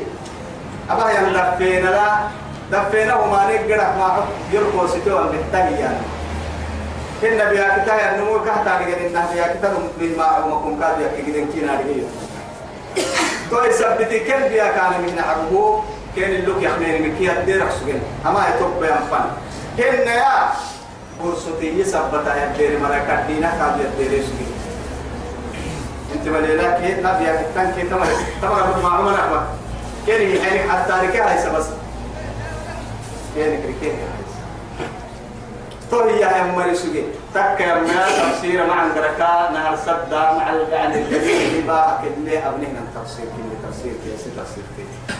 أبا 0.90 1.10
يم 1.10 1.26
دفينا 1.36 1.88
لا. 1.88 2.08
دفينا 2.72 3.14
وما 3.14 3.40
نقدر 3.50 3.80
ما 3.98 4.24
يرقو 4.52 4.86
ستو 4.86 5.18
أم 5.18 5.32
بتاعي 5.48 5.84
هنا 7.22 7.44
بيا 7.50 7.66
كتاي 7.78 8.14
النمو 8.14 8.44
كهتا 8.44 8.78
نجد 8.80 8.98
إنها 9.06 9.32
بيا 9.32 9.46
كتاي 9.54 9.70
من 10.00 10.14
ما 10.18 10.38
أمكم 10.38 10.80
كادو 10.80 11.00
يكيدن 11.04 11.46
كينا 11.52 11.72
رجيو 11.80 12.06
تو 13.50 13.64
يثبت 13.64 14.12
كل 14.26 14.42
بيا 14.48 14.68
كان 14.76 14.92
من 15.02 15.22
عربو. 15.28 15.80
كان 16.16 16.30
اللوك 16.30 16.62
يحمل 16.62 17.02
من 17.02 17.14
كي 17.18 17.30
الدير 17.30 17.62
سجن 17.70 18.00
أما 18.26 18.42
يتوب 18.48 18.80
بيان 18.80 18.98
فن 19.10 19.26
هنا 19.78 20.14
يا 20.14 20.50
فرصتي 21.22 21.78
يثبت 21.80 22.26
يا 22.26 22.50
الدير 22.50 22.78
مرا 22.78 22.98
كدينا 22.98 23.50
كادو 23.50 23.82
الدير 23.82 24.22
سجن 24.22 24.50
انت 26.14 26.28
وليلا 26.28 26.70
كي 26.80 26.94
نبيا 26.94 27.42
كتان 27.52 27.72
كي 27.76 27.82
تمر 27.82 28.06
تمر 28.42 28.82
مع 28.82 28.96
عمر 28.98 29.14
أحمد 29.14 29.46
كان 30.06 30.20
يعني 30.20 30.70
حتى 30.70 30.92
ركها 30.92 31.30
هاي 31.32 31.56
بس 31.56 31.66
كان 33.36 33.62
كريكيه 33.62 33.92
تو 35.90 36.00
هي 36.08 36.20
يا 36.20 36.52
مري 36.56 36.74
سجن 36.74 37.04
تك 37.34 37.60
يا 37.60 37.74
ما 37.74 38.06
تفسير 38.32 38.66
مع 38.66 38.86
الدركاء 38.86 39.52
نهر 39.52 39.76
سدا 39.76 40.32
مع 40.32 40.52
يعني 40.72 40.94
الجميع 41.02 41.36
اللي 41.36 41.62
بقى 41.66 41.98
كده 42.02 42.48
أبنينا 42.48 42.78
التفسير 42.80 43.24
كده 43.24 43.70
تفسير 43.70 43.92
كده 44.04 44.42
تفسير 44.44 44.64
كده 44.76 45.16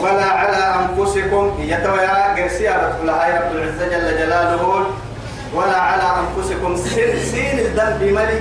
ولا 0.00 0.24
على 0.24 0.60
أنفسكم. 0.80 1.44
يتويا 1.58 2.34
رب 2.76 3.04
هاي 3.12 3.38
رب 3.38 3.52
العزة 3.56 3.88
جل 3.88 4.18
جلاله. 4.18 4.86
ولا 5.54 5.76
على 5.76 6.06
أنفسكم. 6.20 6.76
سين 6.76 7.58
الذنب 7.58 8.02
ملي. 8.02 8.40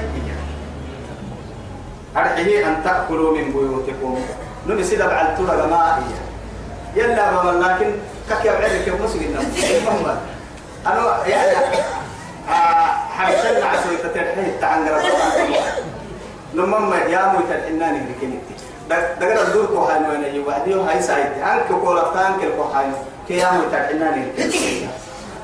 أرحيه 2.17 2.67
أن 2.67 2.84
تأكلوا 2.84 3.38
من 3.38 3.52
بيوتكم. 3.52 4.19
نمي 4.67 4.84
سيدا 4.84 5.08
بعلتو 5.08 5.43
لغماء 5.43 6.04
يلا 6.95 7.32
بابا 7.32 7.63
لكن 7.63 7.91
كك 8.30 8.45
يبعدك 8.45 8.88
يوم 8.88 9.02
مسجد 9.02 9.30
محمد 9.88 10.17
أنا 10.88 11.28
يعني 11.28 11.58
حبشنا 13.17 13.65
عسوي؟ 13.65 13.98
تترحيه 14.04 14.60
تعنقر 14.62 15.02
لما 16.54 16.98
يا 16.98 17.34
مويت 17.34 17.52
الحنان 17.52 17.95
يركنتي 17.95 18.56
دقر 18.89 19.41
الدور 19.41 19.65
كو 19.65 19.78
هاي 19.78 19.99
نوين 19.99 20.23
يي 20.23 20.39
وحدي 20.39 20.73
هاي 20.73 21.02
سايت 21.02 21.38
انك 21.38 21.67
كو 21.82 21.93
لفتان 21.93 22.34
كل 22.41 22.49
كو 22.58 22.63
هاي 22.63 22.86
كي 23.28 23.38
يا 23.38 23.52
مويت 23.52 23.73
الحنان 23.73 24.34
يركنتي 24.38 24.88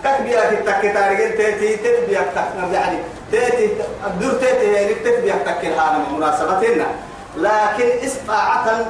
كك 0.03 0.21
بيا 0.21 0.49
في 0.49 0.55
تك 0.55 0.81
تارجن 0.93 1.37
تيتي 1.37 1.75
تت 1.77 2.09
بيا 2.09 2.21
تك 2.35 2.73
يعني 2.73 2.97
تيتي 3.31 3.69
الدور 4.07 4.33
تيتي 4.33 4.73
يعني 4.73 4.93
تت 4.93 5.19
بيا 5.23 5.35
تك 5.45 5.65
هذا 5.65 6.05
مناسبتنا 6.17 6.85
لكن 7.37 8.05
استطاعة 8.05 8.85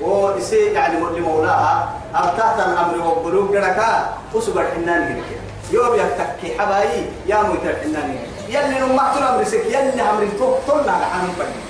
وإسي 0.00 0.56
يعني 0.56 0.96
لمولاها 1.00 1.92
أبتات 2.14 2.66
الأمر 2.66 3.06
والبلوغ 3.06 3.52
جركا 3.52 4.12
وسبر 4.34 4.66
حنان 4.74 5.02
يركنتي 5.02 5.42
يوم 5.72 5.94
يتكي 5.94 6.58
حبايي 6.58 7.06
يا 7.26 7.42
مويت 7.42 7.64
الحنان 7.64 8.18
يلي 8.48 8.80
نمحت 8.80 9.18
الأمر 9.18 9.44
سك 9.44 9.66
يلي 9.66 10.02
أمر 10.02 10.28
تقتلنا 10.38 10.94
لحن 11.02 11.26
فني 11.38 11.61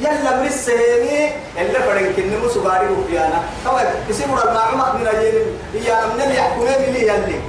يلا 0.00 0.42
مرس 0.42 0.68
هيني 0.68 1.32
إلا 1.60 1.80
فرن 1.80 2.12
كن 2.16 2.46
مسواري 2.46 2.88
وفيانا 2.88 3.42
طبعا 3.64 3.84
كسيبور 4.08 4.38
المعلومات 4.48 4.94
من 4.94 5.06
أجل 5.06 5.42
هي 5.74 6.06
من 6.14 6.20
اللي 6.22 6.36
يحكمون 6.36 6.66
لي 6.66 7.02
يلي. 7.08 7.40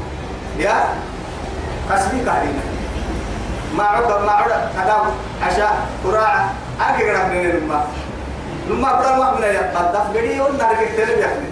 يا؟ 0.60 0.84
قسمي 1.92 2.20
كارينا. 2.26 2.64
ما 3.78 3.84
عقب 3.84 4.26
ما 4.26 4.32
عقب 4.32 4.62
كلام 4.74 5.06
عشاء 5.44 5.88
قراعة 6.06 6.54
أنا 6.82 6.98
كده 7.00 7.28
من 7.28 7.44
لما 7.50 7.86
لما 8.70 9.00
بدل 9.00 9.10
ما 9.10 9.34
من 9.36 9.44
يقطع 9.44 10.04
بدي 10.14 10.38
يقول 10.38 10.58
نارك 10.58 10.92
تلبي 10.98 11.22
يعني 11.22 11.46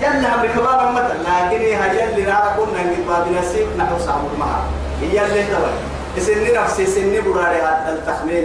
يلا 0.00 0.34
هم 0.34 0.46
كبار 0.54 0.92
مثلا 0.92 1.46
لكن 1.48 1.60
هي 1.60 2.04
اللي 2.04 2.22
نارا 2.22 2.56
كنا 2.56 2.82
نجيب 2.82 3.06
بنسيب 3.26 3.66
نحو 3.78 3.98
سامر 3.98 4.30
معها 4.38 4.64
هي 5.00 5.24
اللي 5.26 5.42
تبغى 5.42 5.72
سن 6.18 6.54
نفسي 6.54 6.86
سن 6.86 7.12
براري 7.24 7.56
هذا 7.56 7.98
التخمين 7.98 8.44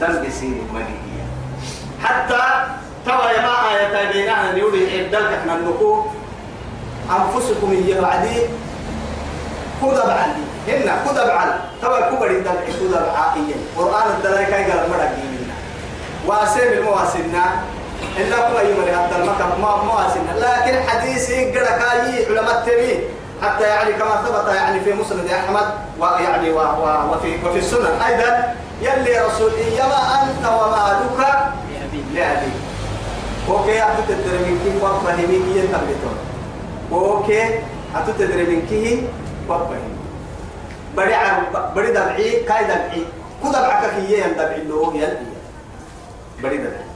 دم 0.00 0.24
بسير 0.26 0.56
مليئة 0.74 1.24
حتى 2.04 2.42
توا 3.06 3.30
يا 3.30 3.40
ما 3.42 3.54
آية 3.70 4.12
بيننا 4.12 4.52
نيولي 4.52 5.00
إبدال 5.06 5.34
إحنا 5.34 5.54
النكو 5.56 6.04
أنفسكم 7.10 7.70
هي 7.70 8.00
بعدي. 8.00 8.36
كذا 9.82 10.04
بعدي 10.06 10.42
هنا 10.68 10.94
كذا 11.04 11.24
بعد 11.26 11.48
توا 11.82 12.00
كبر 12.10 12.30
الدل 12.30 12.50
كذا 12.66 13.00
بعائية 13.06 13.54
قرآن 13.76 14.06
الدلائل 14.16 14.46
كاي 14.50 14.64
قال 14.64 14.90
مرة 14.90 15.10
ديننا 15.16 15.54
واسم 16.26 16.60
المواسنا 16.72 17.44
إلا 18.16 18.36
كما 18.36 18.60
يمر 18.62 18.88
هذا 18.90 19.16
المكان 19.16 19.60
ما 19.62 19.82
مواسنا 19.84 20.32
لكن 20.38 20.88
حديثي 20.88 21.44
قد 21.50 21.66
كاي 21.66 22.26
علماء 22.26 22.62
تبيه 22.66 22.98
حتى 23.42 23.64
يعني 23.64 23.92
كما 23.92 24.22
ثبت 24.22 24.54
يعني 24.54 24.80
في 24.80 24.92
مسند 24.92 25.26
أحمد 25.26 25.66
ويعني 25.98 26.50
وفي 26.52 27.46
وفي 27.46 27.58
السنن 27.58 28.00
أيضا 28.06 28.54
يلي 28.82 29.20
رسول 29.26 29.52
يما 29.52 30.22
أنت 30.22 30.46
ومالك 30.46 31.50
لابي 32.14 32.52
أوكي 33.48 33.82
اتو 33.82 34.02
تدري 34.08 34.38
من 34.38 34.58
كي 34.64 34.84
وفهمي 34.84 35.26
كي 35.26 35.58
ينتبهون 35.58 36.18
أوكي 36.92 37.42
اتو 37.96 38.12
تدري 38.18 38.42
من 38.42 38.66
كي 38.66 39.08
وفهمي. 39.48 40.00
بدي 40.96 41.14
بدي 41.76 41.92
دبعي 41.92 42.42
كاي 42.44 42.64
دبعي 42.64 43.04
كذا 43.42 43.90
كي 43.96 44.20
يندبعي 44.20 44.62
له 44.64 44.92
يلي 44.94 45.26
بدي 46.42 46.56
دبعي 46.56 46.90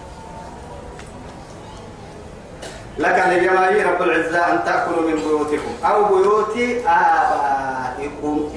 لك 2.99 3.25
لجماهير 3.29 3.87
رب 3.91 4.03
العزة 4.03 4.53
أن 4.53 4.65
تأكلوا 4.65 5.09
من 5.11 5.15
بيوتكم 5.15 5.73
أو 5.85 6.05
بيوت 6.05 6.57
آبائكم. 6.87 8.51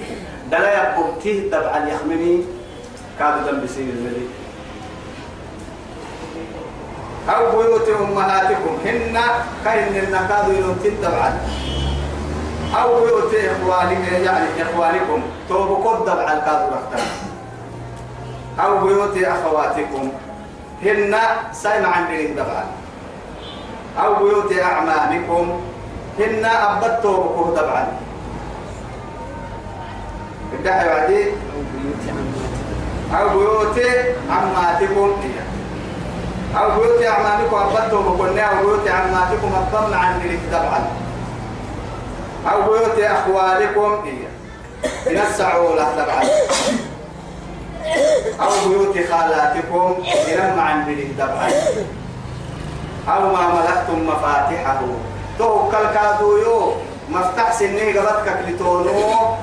دلا 0.51 0.71
يقبته 0.73 1.49
تبع 1.51 1.77
اليخمني 1.77 2.43
كادوا 3.19 3.51
دم 3.51 3.63
بسير 3.63 3.83
الملك 3.83 4.29
أو 7.29 7.61
بيوت 7.61 7.89
أمهاتكم. 7.89 8.77
هن 8.85 9.19
كاين 9.65 10.03
النكاد 10.03 10.47
ينتين 10.47 11.01
تبعا 11.01 11.39
أو 12.81 13.05
بيوت 13.05 13.33
إخوانكم 13.33 14.23
يعني 14.23 14.47
إخوانكم. 14.61 15.21
توبكم 15.49 16.05
تبع 16.05 16.33
الكاد 16.33 16.69
رختان 16.73 17.07
أو 18.59 18.87
بيوت 18.87 19.17
أخواتكم. 19.17 20.11
هن 20.83 21.15
سايم 21.51 21.85
عن 21.85 22.07
دين 22.07 22.35
تبعا 22.35 22.65
أو 23.99 24.15
بيوت 24.15 24.51
أعمامكم 24.61 25.61
هن 26.19 26.45
أبدتوا 26.45 27.23
بكم 27.23 27.55
طبعا. 27.55 27.87
الدحي 30.53 30.87
بعدي 30.87 31.23
أو 33.19 33.29
بيوت 33.29 33.85
عماتكم. 34.29 35.11
أو 36.57 36.79
بيوت 36.79 37.03
أعمامكم 37.03 37.55
أبدتوا 37.55 38.01
بكم 38.01 38.37
أو 38.37 38.65
بيوت 38.65 38.87
عماتكم 38.87 39.51
الضمن 39.55 39.93
عن 39.93 40.19
طبعا. 40.51 40.87
أو 42.51 42.61
بيوت 42.61 42.99
أخوالكم 42.99 44.05
من 45.07 45.17
السعولة 45.29 45.83
طبعا. 45.83 46.23
أو 48.41 48.69
بيوت 48.69 48.95
خالاتكم 49.11 49.95
من 49.99 50.59
عن 50.59 50.85
ذلك 50.89 51.07
طبعا. 51.19 51.49
أو 53.09 53.21
ما 53.33 53.43
ملكتم 53.55 54.07
مفاتحه. 54.07 54.79
توكل 55.39 55.85
كادو 55.93 56.37
يو 56.37 56.73
مفتاح 57.09 57.51
سنة 57.51 57.79
قبضك 57.95 58.45
كلتونو 58.45 59.35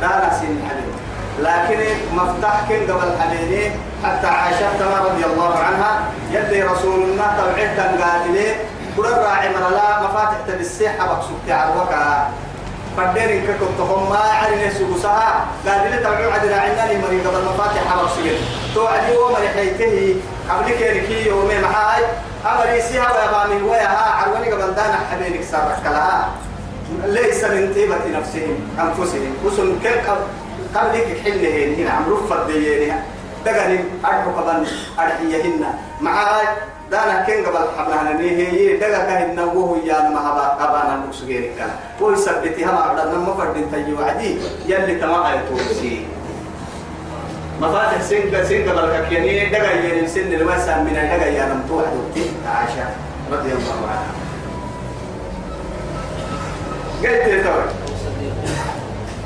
لا 0.00 0.30
سن 0.40 0.58
حليم. 0.68 0.92
لكن 1.38 1.80
مفتاح 2.16 2.68
كن 2.68 2.92
قبل 2.92 3.10
حليني 3.20 3.70
حتى 4.04 4.26
عائشة 4.26 5.00
رضي 5.06 5.24
الله 5.24 5.54
عنها 5.58 6.00
يدي 6.32 6.62
رسول 6.62 7.02
الله 7.02 7.26
تبعيه 7.38 7.76
قاتلين 8.04 8.56
كل 8.96 9.06
الراعي 9.06 9.48
من 9.48 9.60
لا 9.72 10.02
مفاتح 10.02 10.36
تبسيحة 10.48 11.06
بقصوك 11.06 11.48
عروكا 11.48 12.30
فدير 12.98 13.46
كنت 13.60 13.80
هم 13.80 14.10
ما 14.10 14.18
عرنا 14.18 14.70
سوسها 14.78 15.46
قال 15.66 15.90
لي 15.90 15.96
تبعوا 15.96 16.32
عدل 16.32 16.52
عندنا 16.52 17.06
مريض 17.06 17.26
قبل 17.26 17.44
مفاتيح 17.44 17.82
حرب 17.88 18.08
سجن. 18.08 18.38
توعدي 18.74 19.16
وما 19.16 19.38
حيته 19.54 20.16
قبل 20.50 20.70
كيركي 20.70 21.28
يومي 21.28 21.58
معاي. 21.58 22.04
أمر 22.46 22.74
يسيها 22.74 23.08
ويبامي 23.12 23.62
وياها 23.62 24.10
عرواني 24.10 24.52
قبل 24.52 24.74
دانا 24.74 24.98
حبيبك 25.10 25.44
سارك 25.44 25.84
لها. 25.84 26.28
ليس 27.04 27.44
من 27.44 27.74
طيبة 27.74 28.18
نفسهم 28.18 28.56
أنفسهم. 28.78 29.36
وسن 29.44 29.78
كل 29.82 29.98
قبلك 30.74 31.20
حلهن. 31.24 31.74
هنا 31.78 31.90
عم 31.90 32.04
رفض 32.12 32.46
ديينها 32.46 33.02
دقني 33.44 33.84
أرحو 34.04 34.30
قبل 34.30 34.66
أرحيهن. 34.98 35.64
معاي. 36.00 36.46
دانا 36.90 37.24
كين 37.26 37.46
قبل 37.46 37.58
حبلنا 37.78 38.12
نيه 38.20 38.80
دقا 38.80 38.98
كهن 39.06 39.38
وهو 39.38 39.76
يا 39.84 40.08
ما 40.08 40.20
هبا 40.20 40.64
أبانا 40.64 41.04
نكسجيرك 41.06 41.50
كان 41.58 41.70
هو 42.02 42.10
يثبتها 42.12 42.72
ما 42.72 42.80
عبدنا 42.80 43.18
ما 43.18 43.34
فردين 43.34 43.66
تيو 43.72 43.98
عدي 44.04 44.36
يلي 44.66 44.94
تما 44.94 45.32
أيتوسي 45.32 46.06
مفاتح 47.60 48.00
سنك 48.02 48.42
سنك 48.48 48.68
قبل 48.68 49.04
كياني 49.08 49.50
دقا 49.50 49.72
يلي 49.72 50.08
سن 50.08 50.32
الوسام 50.32 50.84
من 50.84 50.92
دقا 50.92 51.26
يا 51.26 51.44
نمتوح 51.54 51.84
دوتي 51.94 52.30
عائشة 52.46 52.86
رضي 53.32 53.52
الله 53.52 53.78
عنها. 53.90 54.12
قلت 57.02 57.28
لي 57.28 57.42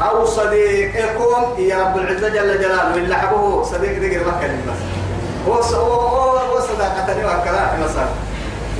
أو 0.02 0.24
صديقكم 0.24 1.62
يا 1.62 1.78
رب 1.82 1.96
العزة 1.98 2.28
جل 2.28 2.58
جلاله 2.58 2.94
اللي 2.96 3.14
حبه 3.14 3.62
صديق 3.62 4.26
ما 4.26 4.32
كان 4.40 4.60
بس 4.68 5.01
هو 5.48 5.54
هو 5.54 6.60
صداقتني 6.60 7.24
وكلام 7.24 7.82
مثلا 7.84 8.06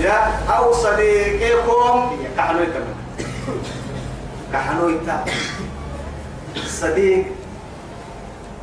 يا 0.01 0.19
أو 0.57 0.73
صديقكم 0.73 2.17
كحنوي 2.37 2.67
تمام 2.67 2.97
كحنوي 4.53 4.99
تا 5.07 5.25
صديق 6.67 7.25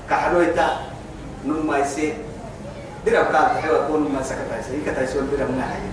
كحنوي 0.09 0.45
تا 0.45 0.67
نم 1.45 1.67
ما 1.67 1.77
يسي 1.77 2.13
درب 3.05 3.25
قال 3.35 3.55
تحيو 3.55 3.87
كون 3.87 4.11
ما 4.13 4.23
سكت 4.23 4.49
يسي 4.59 4.81
كتايسون 4.91 5.29
درب 5.31 5.51
ناحية 5.57 5.89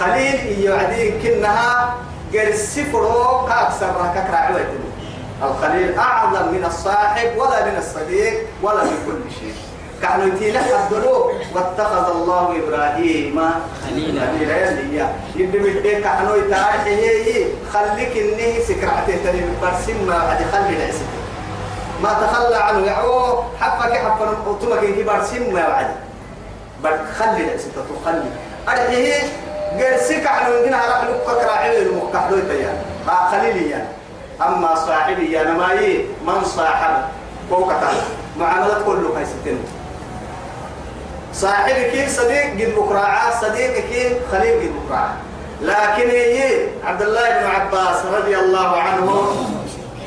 خليل 0.00 0.60
يعدي 0.64 1.10
كنها 1.22 1.94
قرسي 2.34 2.84
فرو 2.84 3.46
كأكثر 3.46 3.86
ككرا 4.14 4.36
عويتم 4.36 4.87
الخليل 5.42 5.98
أعظم 5.98 6.52
من 6.52 6.64
الصاحب 6.64 7.28
ولا 7.36 7.64
من 7.64 7.76
الصديق 7.78 8.34
ولا 8.62 8.84
من 8.84 8.98
كل 9.06 9.34
شيء. 9.40 9.54
كانوا 10.02 10.26
يتيلح 10.26 10.62
الدلو 10.84 11.30
واتخذ 11.54 12.10
الله 12.10 12.54
إبراهيم 12.62 13.40
خليلا. 13.86 14.20
خليلا 14.26 14.70
يدي 15.36 15.58
بديك 15.58 16.02
كانوا 16.04 16.36
يتعرف 16.36 16.86
هي 16.86 17.44
خليك 17.72 18.16
إنه 18.16 18.64
سكرعته 18.68 19.16
تاني 19.24 19.40
برسم 19.62 20.06
ما 20.06 20.14
عاد 20.14 20.38
خلي 20.52 20.76
العسل 20.76 21.04
ما 22.02 22.12
تخلى 22.12 22.56
عنه 22.56 22.86
يعو 22.86 23.42
حفك 23.60 23.92
حفا 23.92 24.24
قلتمك 24.46 24.78
إنه 24.84 25.04
برسم 25.12 25.54
ما 25.54 25.62
عاد 25.62 25.90
بل 26.84 26.96
خلي 27.18 27.44
العسل 27.44 27.68
تخلي 28.04 28.30
أرحيه 28.68 29.22
قرسك 29.80 30.26
على 30.26 30.54
عندنا 30.56 30.76
راح 30.76 31.04
لك 31.04 31.44
راعي 31.48 31.82
المكحلو 31.82 32.36
تيا 32.36 32.82
ها 33.08 33.30
خليلي 33.30 33.84
أما 34.42 34.74
صاحبي 34.74 35.32
يا 35.32 35.44
نماي 35.44 36.06
من 36.26 36.44
صاحب؟ 36.44 36.94
فوق 37.50 37.68
تعالى 37.80 38.00
معاملة 38.40 38.82
كله 38.86 39.18
هاي 39.18 39.24
ستين 39.26 39.58
صاحبك 41.34 42.08
صديق 42.08 42.44
قد 42.50 42.74
بكراعة 42.76 43.40
صديقك 43.40 44.16
خليل 44.32 44.60
قد 44.60 44.70
بكراعة. 44.84 45.14
لكن 45.62 46.10
هي 46.10 46.66
عبد 46.84 47.02
الله 47.02 47.28
بن 47.40 47.46
عباس 47.46 47.96
رضي 48.06 48.38
الله 48.38 48.76
عنه 48.76 49.36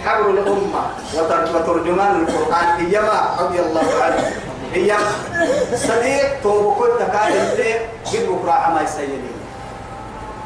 حبر 0.06 0.30
الأمة 0.30 0.84
وتر- 1.14 1.56
وترجمان 1.56 2.16
القرآن 2.28 2.86
إيما 2.86 3.36
رضي 3.40 3.60
الله 3.60 3.88
عنه. 4.04 4.32
هي 4.74 4.96
صديق 5.76 6.42
تو 6.44 6.76
كنت 6.76 7.00
كان 7.12 7.32
اللي 7.32 7.74
قد 8.06 8.26
بكراعة 8.30 8.70
ما 8.74 8.82
يسيني. 8.82 9.32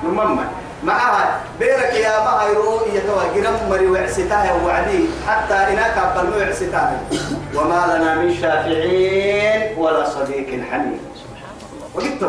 نمما 0.04 0.48
معها. 0.84 1.42
بيرك 1.60 1.94
يا 1.94 2.20
ما 2.20 2.44
هيرو 2.44 2.80
يتوا 2.94 3.34
جرم 3.36 3.70
مري 3.70 3.88
وعسيتها 3.88 4.54
وعدي. 4.66 5.08
حتى 5.28 5.54
إنك 5.54 5.98
قبل 5.98 6.38
وعسيتها 6.38 7.00
وما 7.56 7.82
لنا 7.98 8.16
من 8.16 8.34
شافعين 8.42 9.78
ولا 9.78 10.10
صديق 10.10 10.50
حميم 10.72 11.00
وقلت 11.94 12.22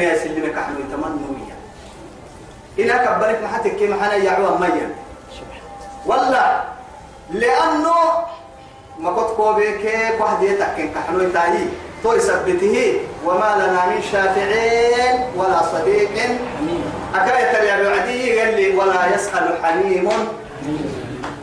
يا 0.00 0.18
سلمك 0.18 0.54
أحمد 0.58 0.80
يتمنوا 0.80 1.30
ويا 1.34 1.56
إنك 2.78 3.08
قبلك 3.08 3.38
ما 3.42 3.48
حتى 3.48 3.70
كيما 3.70 3.96
حنا 4.04 4.14
يعوى 4.14 4.58
ميا 4.58 4.88
ولا 6.06 6.62
لأنه 7.30 7.96
ما 8.98 9.10
قد 9.10 9.28
قوبك 9.36 9.84
واحد 10.20 10.42
يتكن 10.42 10.90
كحنو 10.94 11.20
يتاهي. 11.20 11.64
تو 12.04 12.12
يثبته 12.12 13.00
وما 13.24 13.50
لنا 13.56 13.80
من 13.86 14.02
شافعين 14.12 15.24
ولا 15.36 15.62
صديق 15.72 16.10
أكاية 17.14 17.56
يا 17.68 17.90
عدي 17.90 18.40
قال 18.40 18.54
لي 18.56 18.76
ولا 18.76 19.14
يسأل 19.14 19.58
حليم 19.62 20.08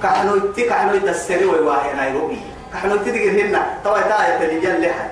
كحنو 0.04 0.36
يتي 0.36 0.64
كحنو 0.70 0.94
يتسري 0.94 1.46
ويواهي 1.46 1.94
نيروبي 2.00 2.40
كحنو 2.74 2.96
يتدقر 2.96 3.42
هنا 3.42 3.62
توا 3.84 4.00
تاية 4.02 4.38
تلجل 4.40 4.82
لها. 4.82 5.10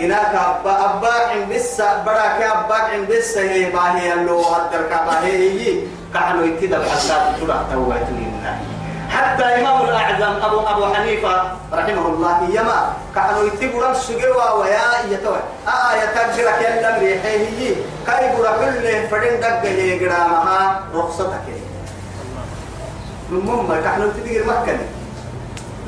إناك 0.00 0.34
أبا 0.34 0.74
أبا 0.84 1.12
عم 1.12 1.48
بس 1.50 1.80
براك 2.06 2.42
أبا 2.42 2.74
عم 2.74 3.04
بس 3.10 3.38
هي 3.38 3.70
باهي 3.70 4.12
اللو 4.12 4.42
هدر 4.42 4.82
كباهي 4.90 5.32
هي. 5.36 5.80
كحنو 6.14 6.44
يتدب 6.44 6.82
حساب 6.82 7.34
تلع 7.40 7.62
تواتنا 7.72 8.58
حتى 9.12 9.44
إمام 9.44 9.84
الأعظم 9.84 10.34
أبو 10.42 10.60
أبو 10.60 10.94
حنيفة 10.94 11.42
رحمه 11.72 12.06
الله 12.08 12.48
يما 12.50 12.92
كانوا 13.14 13.44
يتبوا 13.44 13.90
السجوا 13.90 14.50
ويا 14.50 14.80
يتوه. 15.10 15.40
آه 15.68 15.92
يتجرك 16.02 16.60
يلا 16.60 16.90
كاي 18.06 18.36
برا 18.36 18.52
كل 18.60 19.08
فدين 19.10 19.40
دق 19.40 19.64
هي 19.64 19.98
جرامها 19.98 20.80
رخصتك. 20.94 21.46
المهم 23.30 23.68
كانوا 23.84 24.12
تدير 24.16 24.44
مكة. 24.46 24.78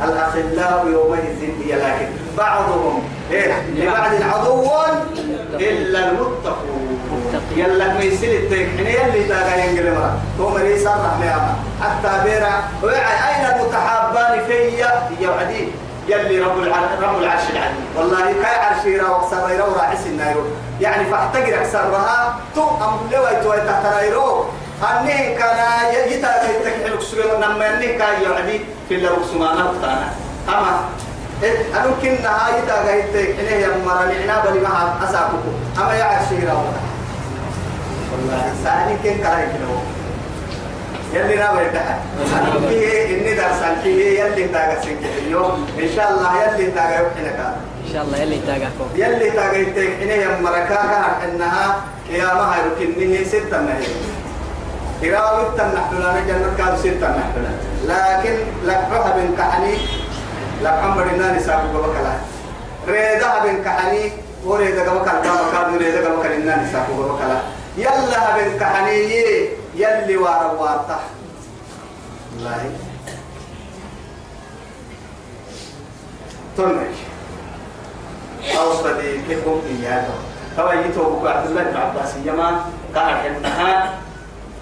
الأخلاء 0.04 0.86
يومئذ 0.86 1.40
هي 1.40 1.72
لكن 1.76 2.08
بعضهم 2.38 3.02
إيه 3.30 3.62
لبعض 3.74 4.12
عدو 4.34 4.70
إلا 5.54 5.98
المتقون. 6.08 6.83
يلا 7.56 7.88
ما 7.94 8.02
يصير 8.02 8.32
التكحين 8.40 8.86
يلي 8.86 9.24
تاغا 9.28 9.56
ينقل 9.56 9.94
مرة. 9.94 10.18
تو 10.38 10.48
مريسا 10.48 10.90
رحمة 10.90 11.54
حتى 11.82 12.12
بيرا. 12.24 12.52
أين 12.84 13.44
المتحابان 13.54 14.44
فيا؟ 14.46 14.90
يا 15.20 15.30
عدي 15.40 15.68
يلي 16.08 16.40
رب 16.40 16.58
رب 17.02 17.18
العرش 17.22 17.42
العظيم 17.52 17.86
والله 17.96 18.24
كاي 18.42 18.56
عرشي 18.64 18.96
را 18.96 19.08
وقصر 19.08 19.50
يرو 19.50 19.72
راعس 19.72 20.06
النايرو 20.06 20.40
يعني 20.80 21.04
فاحتقر 21.04 21.54
أكسرها 21.60 22.36
تو 22.54 22.62
أم 22.62 22.94
لو 23.12 23.26
أيتو 23.26 23.54
تحترايرو 23.68 24.44
أني 24.90 25.34
كان 25.38 25.58
يتا 26.10 26.30
يتكحل 26.50 26.98
كسر 26.98 27.38
نما 27.38 27.74
أني 27.74 27.86
كاي 27.86 28.22
يعدي 28.22 28.60
في 28.88 28.94
اللي 28.94 29.08
رسمانا 29.08 29.72
بتاعنا 29.72 30.08
أما. 30.48 30.80
أنا 31.74 31.90
كنا 32.02 32.30
هاي 32.46 32.62
تا 32.68 32.84
جايت 32.86 33.38
إنه 33.40 33.50
يا 33.50 33.68
مرا 33.86 34.04
لعنا 34.04 34.44
بلي 34.44 34.60
ما 34.60 34.94
أساقكم 35.04 35.52
أما 35.78 35.94
يا 35.94 36.04
عرشي 36.04 36.46
را 36.46 36.64
والله 38.14 38.52
سالي 38.64 38.94
كن 39.02 39.22
كاي 39.22 39.46
كده 39.52 39.68
يلي 41.14 41.36
نا 41.36 41.54
بيتها 41.54 41.98
فيه 42.68 43.06
إني 43.06 43.34
درسان 43.34 43.76
فيه 43.82 44.20
يلي 44.20 44.48
تاجا 44.48 44.80
سنك 44.82 44.98
اليوم 45.18 45.66
إن 45.78 45.88
شاء 45.96 46.10
الله 46.10 46.42
يلي 46.42 46.70
تاجا 46.70 46.96
يوحنا 47.00 47.30
كان 47.36 47.54
إن 47.86 47.92
شاء 47.92 48.02
الله 48.02 48.18
يلي 48.18 48.38
تاقعكم 48.46 48.88
يلي 48.94 49.30
تاجا 49.30 49.56
يتك 49.58 49.90
إنه 50.02 50.12
يا 50.12 50.40
مركا 50.40 50.74
كان 50.74 51.30
إنها 51.30 51.76
يا 52.10 52.34
ما 52.34 52.54
هاي 52.54 52.60
ركنه 52.66 53.24
ستة 53.24 53.60
نهي 53.60 53.86
إراوي 55.04 55.44
تنحلنا 55.58 56.20
جنة 56.28 56.50
كان 56.58 56.76
ستة 56.78 57.08
نحلنا 57.18 57.52
لكن 57.84 58.34
لقها 58.66 59.12
بن 59.16 59.34
كحني 59.38 59.74
لقهم 60.62 60.94
بدنا 60.96 61.32
نسابق 61.36 61.70
بكلا 61.72 62.14
ريدا 62.88 63.30
بن 63.44 63.64
كحني 63.64 64.12
وريدا 64.44 64.82
بكلا 64.94 65.20
كما 65.24 65.44
كان 65.52 65.76
ريدا 65.78 66.00
بكلا 66.16 66.36
إننا 66.36 66.62
نسابق 66.62 66.90
بكلا 67.12 67.38
يلا 67.76 68.36
بن 68.36 68.58
كحني 68.58 68.98
يلي 69.74 70.16
وارا 70.16 70.52
وارتا 70.52 71.00
والله. 72.32 72.70
تنمش 76.56 76.96
أو 78.58 78.74
صديقكم 78.74 79.62
إياه 79.70 80.06
توا 80.56 80.72
يتوبك 80.72 81.26
عبد 81.30 81.50
الله 81.50 81.62
بن 81.62 81.76
عباس. 81.76 82.14
يمان 82.24 82.54
قال 82.94 83.14
إنها 83.26 83.98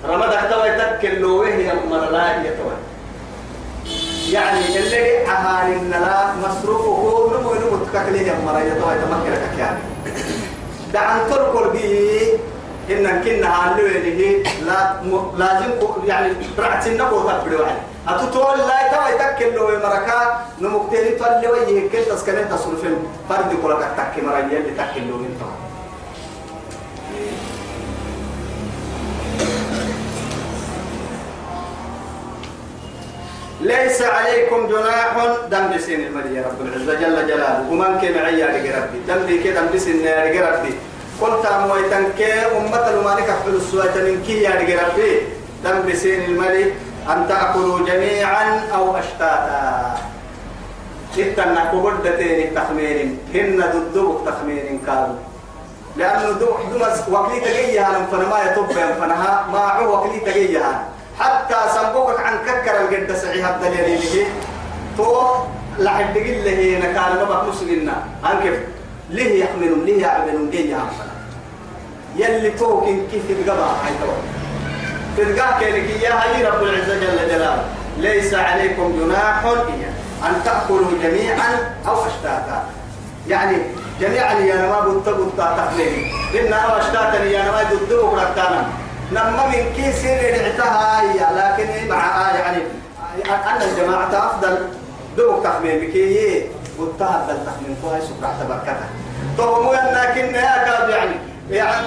رمضك 0.08 0.40
توا 0.50 0.66
يتكل 0.66 1.24
وهي 1.24 1.72
مرلا 1.90 2.36
يتوى 2.36 2.76
يعني 4.30 4.78
اللي 4.78 5.26
أهالي 5.26 5.76
النلا 5.76 6.32
مصروفه 6.34 7.30
نمو 7.36 7.54
نمو 7.54 7.84
تككليه 7.84 8.32
مرا 8.46 8.60
يتوى 8.60 8.92
يتمكنك 8.94 9.58
يعني. 9.58 9.78
دعن 10.92 11.30
تركل 11.30 11.70
به 11.70 12.28
إن 12.90 13.22
كنا 13.24 13.48
هالوينه 13.58 14.42
لا 14.66 15.02
م... 15.02 15.38
لازم 15.38 15.70
كو- 15.80 16.02
يعني 16.06 16.32
رعت 16.58 16.86
النبو 16.86 17.20
تبدو 17.28 17.60
واحد 17.62 17.76
أتطول 18.08 18.58
لا 18.58 18.78
توا 18.92 19.08
يتكل 19.14 19.54
له 19.56 19.66
مركا 19.88 20.18
نمكتين 20.60 21.18
تولي 21.18 21.48
وجه 21.48 21.88
كل 21.92 22.04
تسكنين 22.10 22.48
تصرفين 22.48 22.96
فرد 23.28 23.50
كل 23.62 23.76
تك 23.96 24.24
مرة 24.24 24.38
يلي 24.38 24.70
تكل 24.78 25.08
له 25.08 25.16
انت 25.16 25.42
ليس 33.60 34.02
عليكم 34.02 34.66
جناح 34.66 35.16
دم 35.50 35.70
بسين 35.76 36.00
المري 36.06 36.34
يا 36.34 36.42
رب 36.46 36.66
العزة 36.66 36.94
جل 36.94 37.26
جلاله. 37.26 37.66
ومن 37.70 37.98
كي 38.00 38.12
معي 38.14 38.38
يا 38.38 38.46
ربي. 38.82 38.98
دم 39.08 39.26
بي 39.26 39.38
كي 39.42 39.50
دم 39.50 39.66
بسين 39.74 40.00
يا 40.04 40.50
ربي. 40.50 40.74
قلت 41.22 41.46
أمويتن 41.46 42.04
كي 42.18 42.32
أمة 42.32 42.88
المالك 42.90 43.28
أحفل 43.30 43.54
السوات 43.54 43.96
من 43.96 44.22
كي 44.26 44.42
يا 44.42 44.50
ربي 44.58 45.20
دم 45.64 45.92
بسين 45.92 46.24
الملك 46.24 46.74
أن 47.08 47.26
تأكلوا 47.28 47.86
جميعا 47.86 48.60
أو 48.74 48.96
أشتاتا. 48.96 49.94
إتنا 51.18 51.64
كبردتين 51.72 52.54
تخمين 52.54 53.18
هن 53.34 53.64
ضدوك 53.74 54.26
تخمين 54.26 54.80
كانوا. 54.86 55.16
لأنه 55.96 56.30
دو 56.40 56.48
دمس 56.72 57.08
وكلي 57.12 57.40
تجيها 57.40 58.06
فنما 58.12 58.38
يتوب 58.46 58.66
فنها 59.00 59.46
ما 59.52 59.58
عو 59.58 59.94
وكلي 59.94 60.20
تجيها 60.20 60.84
حتى 61.20 61.56
سبوك 61.74 62.20
عن 62.20 62.34
ككر 62.46 62.74
الجد 62.80 63.12
سعيها 63.16 63.56
الدليل 63.56 63.84
اللي 63.84 64.26
تو 64.96 65.26
لحد 65.78 66.18
قل 66.18 66.44
له 66.44 66.78
نكال 66.78 67.12
ما 67.18 67.24
بقى 67.24 67.46
مسجنا 67.46 67.92
عن 68.24 68.40
كيف 68.42 68.58
ليه 69.10 69.44
يحملون؟ 69.44 69.84
ليه 69.84 70.02
يعملون؟ 70.02 70.50
جيها. 70.50 71.11
يلي 72.16 72.50
تو 72.50 72.80
كيف 73.10 73.30
القبا 73.30 73.64
هاي 73.64 73.92
تو 74.00 74.12
تلقاه 75.16 75.58
كينك 75.60 76.02
يا 76.02 76.12
هاي 76.14 76.44
رب 76.44 76.62
العزة 76.62 76.94
جل 77.00 77.28
جلاله. 77.28 77.64
ليس 77.98 78.34
عليكم 78.34 78.92
جناح 79.00 79.44
أن 80.26 80.44
تأكلوا 80.44 80.90
جميعا 81.02 81.74
أو 81.88 82.06
أشتاتا. 82.06 82.64
يعني 83.28 83.56
جميعا 84.00 84.34
يا 84.34 84.56
نما 84.56 84.80
بوتا 84.80 85.12
بوتا 85.12 85.56
تخليني 85.56 86.12
إن 86.40 86.52
أو 86.52 86.78
أشتاتا 86.78 87.24
يا 87.24 87.42
نما 87.42 87.60
يددوه 87.60 88.22
ركانا 88.22 88.66
نما 89.12 89.46
من 89.46 89.72
كيس 89.76 90.04
رعتها 90.04 91.00
هي 91.00 91.18
لكن 91.18 91.88
مع 91.88 92.30
آه 92.30 92.36
يعني 92.36 92.62
أن 93.26 93.62
الجماعة 93.62 94.26
أفضل. 94.26 94.58
دوك 95.16 95.44
تخمين 95.44 95.80
بكي 95.80 96.46
بوتا 96.78 97.04
أفضل 97.04 97.36
تخمين 97.46 97.76
فوها 97.82 98.00
سكرة 98.00 98.34
تبركتها 98.40 98.88
تو 99.36 99.72
لكن 99.72 100.34
يا 100.34 100.64
كاد 100.64 100.88
يعني. 100.88 101.31
يعني 101.50 101.86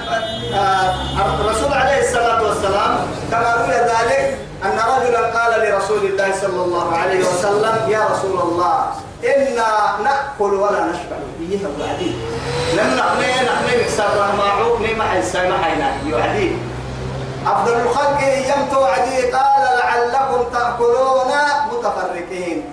آه، 0.54 0.96
الرسول 1.42 1.74
عليه 1.74 2.00
الصلاة 2.00 2.44
والسلام 2.44 2.98
كما 3.32 3.54
روي 3.56 3.76
ذلك 3.76 4.38
أن 4.64 4.80
رجلا 4.98 5.20
قال 5.40 5.68
لرسول 5.70 5.98
الله 6.06 6.32
صلى 6.42 6.62
الله 6.64 6.96
عليه 6.96 7.20
وسلم 7.20 7.90
يا 7.90 8.06
رسول 8.12 8.40
الله 8.42 8.86
إنا 9.26 9.68
نأكل 10.04 10.54
ولا 10.54 10.86
نشبع. 10.86 11.18
إيه 11.42 11.60
وعدي 11.80 12.12
لم 12.74 12.96
نحن 12.98 13.20
نحن 13.46 13.80
نكسر 13.82 14.36
معروف 14.38 14.82
نما 14.82 15.04
حيسا 15.04 15.50
ما 15.50 15.58
حينا 15.64 15.92
يعدي 16.08 16.58
أفضل 17.48 17.74
الخلق 17.74 18.22
يمتو 18.24 18.84
عدي 18.84 19.22
قال 19.32 19.78
لعلكم 19.78 20.44
تأكلون 20.54 21.32
متفرقين. 21.72 22.66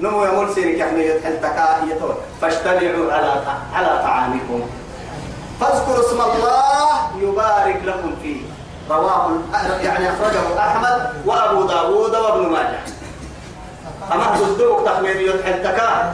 نمو 0.00 0.24
يمول 0.24 0.54
سيرك 0.54 0.78
يعني 0.78 1.06
يتحل 1.06 1.40
تكاهية 1.40 2.00
فاجتمعوا 2.42 3.12
على 3.12 3.32
على 3.74 4.00
طعامكم. 4.02 4.60
فاذكروا 5.64 6.06
اسم 6.06 6.20
الله 6.20 6.90
يبارك 7.20 7.80
لكم 7.84 8.14
فيه. 8.22 8.40
رواه 8.90 9.30
يعني 9.82 10.10
أخرجه 10.10 10.58
أحمد 10.58 11.12
وأبو 11.26 11.66
داود 11.66 12.14
وابن 12.14 12.48
ماجه. 12.48 12.80
أما 14.12 14.36
ضدوك 14.38 14.86
تخمين 14.86 15.16
يتحل 15.16 15.62
تكاه 15.62 16.12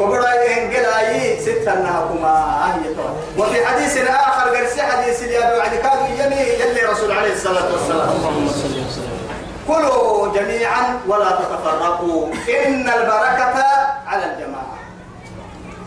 كبرى 0.00 0.26
إنجل 0.26 0.84
أي 0.84 1.40
ستة 1.40 1.72
أنهكما 1.72 2.64
هي 2.74 2.90
وفي 3.38 3.66
حديث 3.66 4.08
آخر 4.08 4.56
قرسي 4.56 4.82
حديث 4.82 5.22
اليابي 5.22 5.58
وعد 5.58 5.74
كانوا 5.74 6.06
يمي 6.08 6.36
يلي 6.36 6.82
رسول 6.92 7.12
عليه 7.12 7.32
الصلاة 7.32 7.72
والسلام. 7.72 8.08
كلوا 9.68 10.28
جميعا 10.34 11.00
ولا 11.08 11.30
تتفرقوا. 11.30 12.28
إن 12.66 12.88
البركة 12.88 13.64
على 14.06 14.24
الجماعة. 14.24 14.74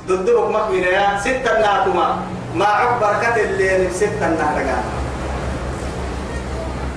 ضدك 0.07 0.39
مكمنة 0.39 1.19
ستة 1.19 1.59
ناكما 1.59 2.17
ما 2.57 2.65
عق 2.65 2.99
بركة 3.01 3.35
الليل 3.43 3.91
ستة 3.95 4.27
ناكما 4.29 4.83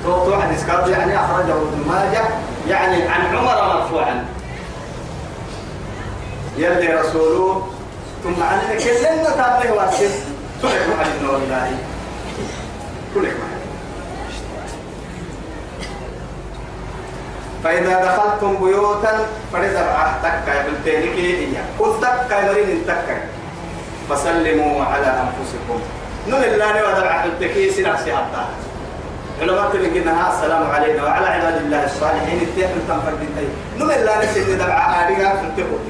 تو 0.04 0.24
تو 0.24 0.40
حديث 0.42 0.66
كاتب 0.66 0.88
يعني 0.88 1.16
أخرجه 1.20 1.52
ابن 1.52 1.84
ماجه 1.88 2.22
يعني 2.68 3.02
عن 3.02 3.36
عمر 3.36 3.74
مرفوعا. 3.74 4.24
يلي 6.56 6.94
رسوله 6.94 7.68
ثم 8.24 8.42
علينا 8.42 8.74
كلنا 8.84 9.30
تابله 9.30 9.72
واسف 9.72 10.24
تلك 10.62 10.86
محمد 10.88 11.30
والله 11.30 11.76
تلك 13.14 13.32
محمد 13.40 13.60
فإذا 17.64 18.04
دخلتم 18.04 18.64
بيوتا 18.64 19.26
فلزرع 19.52 20.12
تكا 20.22 20.62
بالتالي 20.62 21.08
كي 21.16 21.48
قل 21.78 22.00
تكا 22.00 22.52
مرين 22.52 22.82
تكا 22.86 23.16
فسلموا 24.10 24.84
على 24.84 25.06
أنفسكم. 25.06 25.80
نون 26.28 26.42
الله 26.44 26.74
ودرع 26.88 27.24
التكي 27.24 27.70
سنع 27.70 27.96
سيحطا 27.96 28.48
علماء 29.40 29.70
تلقينها 29.72 30.32
السلام 30.34 30.70
علينا 30.70 31.04
وعلى 31.04 31.26
عباد 31.26 31.56
الله 31.56 31.84
الصالحين 31.84 32.40
التحل 32.42 32.80
تنفرد 32.88 33.18
انتهي 33.20 33.48
نون 33.78 33.90
الله 33.90 34.56
درع 34.58 35.08
آلها 35.08 35.36
في 35.36 35.46
التكوت 35.46 35.80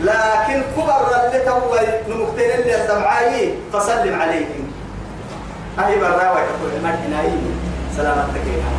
لكن 0.00 0.62
كبر 0.76 1.06
اللي 1.26 1.38
توي 1.44 1.86
نمكتين 2.08 2.50
اللي 2.60 2.82
الدمعاي 2.82 3.54
فسلم 3.72 4.20
عليهم. 4.20 4.64
أهي 5.78 5.98
براوي 5.98 6.40
تقول 6.50 6.70
المكناي 6.76 7.30
سلامتك 7.96 8.46
يا 8.46 8.70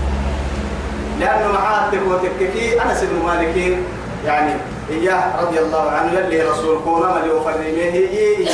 لأنه 1.19 1.51
معاه 1.51 1.89
تكوتككي 1.91 2.81
أنس 2.81 3.03
بن 3.03 3.25
مالك 3.25 3.79
يعني 4.25 4.53
إياه 4.89 5.41
رضي 5.41 5.59
الله 5.59 5.91
عنه 5.91 6.13
يلي 6.19 6.41
رسول 6.41 6.79
كونا 6.85 7.13
ملي 7.13 7.29
وفرميه 7.29 7.91
هي 7.91 8.47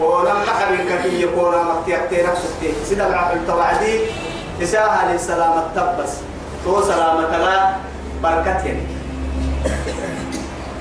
كونا 0.00 0.32
محبك 0.34 1.02
كي 1.02 1.26
كونا 1.26 1.62
مكتيكتي 1.62 2.22
نفسك 2.22 2.74
سيدا 2.88 3.06
العقل 3.06 3.46
توعدي 3.46 4.00
إساها 4.62 5.12
للسلامة 5.12 5.62
تبس 5.76 6.12
تو 6.64 6.82
سلامة 6.82 7.36
لا 7.38 7.70
بركة 8.22 8.66
يعني 8.66 8.82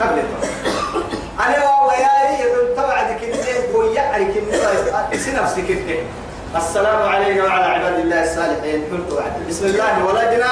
قبل 0.02 0.22
أنا 1.40 1.82
وياي 1.88 2.74
توعدك 2.76 3.24
إنت 3.24 3.76
ويعرك 3.76 4.34
إنت 4.38 5.30
نفسك 5.30 5.70
إنت 5.70 5.90
السلام 6.56 7.10
علينا 7.10 7.44
وعلى 7.44 7.64
عباد 7.66 8.00
الله 8.00 8.24
الصالحين. 8.24 8.84
قلت 8.92 9.14
وعد 9.14 9.32
بسم 9.50 9.66
الله 9.66 10.06
ولدنا 10.06 10.52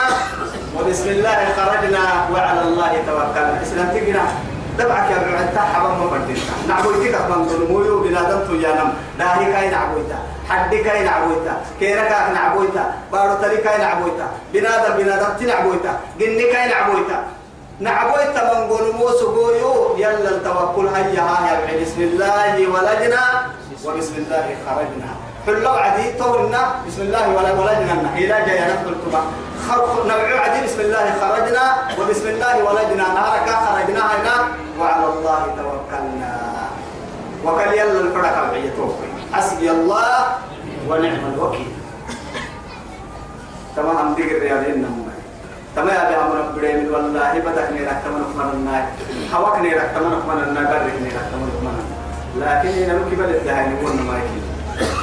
وبسم 0.75 1.07
الله 1.09 1.39
خرجنا 1.57 2.03
وعلى 2.33 2.61
الله 2.61 2.91
توكلنا. 3.07 3.61
إسلام 3.61 3.87
تقنا 3.93 4.25
دبعك 4.77 5.11
يا 5.11 5.17
ابن 5.21 5.33
انت 5.33 5.57
حبا 5.57 5.89
ما 6.01 6.09
فردينا 6.09 6.53
نعبويتك 6.67 7.15
من 7.29 7.45
ظلمويو 7.49 7.99
بنادم 8.03 8.39
تجانم 8.49 8.89
داهي 9.19 9.45
كاي 9.53 9.69
نعبويتا 9.69 10.17
حدي 10.49 10.77
كاي 10.83 11.03
نعبويتا 11.03 11.53
كيركا 11.79 12.33
نعبويتا 12.33 12.83
بارو 13.11 13.33
تلي 13.41 13.57
كاي 13.57 13.77
نعبويتا 13.77 14.27
بنادم 14.53 14.93
بنادم 14.97 15.31
تنعبويتا 15.39 15.99
جني 16.19 16.43
كاي 16.51 16.65
نعبويتا 16.73 17.17
نعبويتا 17.79 18.41
من 18.49 18.59
ظلمو 18.69 19.07
سبويو 19.19 19.97
يلا 19.97 20.29
التوكل. 20.29 20.87
هيا 20.87 21.25
هيا. 21.43 21.81
بسم 21.81 22.01
الله 22.01 22.55
ولدنا. 22.73 23.23
وبسم 23.85 24.15
الله 24.17 24.45
خرجنا. 24.65 25.09
حلو 25.45 25.69
عدي 25.69 26.05
تولنا. 26.19 26.61
بسم 26.87 27.01
الله 27.01 27.25
ولا 27.35 27.51
ولدنا. 27.59 28.15
إلى 28.15 28.35
جاي 28.47 28.59
ندخل 28.63 28.95
تبا 29.03 29.21
خرق 29.67 30.05
نوع 30.07 30.27
عدي 30.39 30.59
بسم 30.65 30.79
الله 30.87 31.05
خرجنا. 31.21 31.65
وبسم 31.99 32.27
الله 32.27 32.55
ولدنا. 32.63 33.05
نارك 33.19 33.47
خرجنا 33.65 34.03
هنا. 34.13 34.35
وعلى 34.79 35.05
الله 35.13 35.41
توكلنا. 35.57 36.33
وكل 37.45 37.71
يلا 37.79 37.99
الفرق 38.07 38.35
العيتوك 38.37 38.95
حسبي 39.33 39.71
الله 39.71 40.11
ونعم 40.89 41.23
الوكيل. 41.33 41.71
تمام 43.75 44.13
ديك 44.15 44.31
الرياضين 44.31 44.79
نمو. 44.79 45.03
تما 45.75 45.91
يا 45.91 46.03
بها 46.09 46.25
من 46.29 46.55
بريم 46.55 46.93
والله 46.93 47.33
بدك 47.33 47.67
نيرك 47.73 47.97
تمن 48.05 48.23
من 48.37 48.49
النار 48.53 48.85
هواك 49.33 49.59
نيرك 49.59 49.89
تمن 49.95 50.13
من 50.29 50.43
النار 50.47 50.65
برك 50.69 50.95
نيرك 51.01 51.25
تمن 51.33 51.49
من 51.65 51.75
لكن 52.37 52.69
هنا 52.69 52.93
لو 52.93 53.09
كبل 53.09 53.29
الدهين 53.35 53.77
يقول 53.77 53.93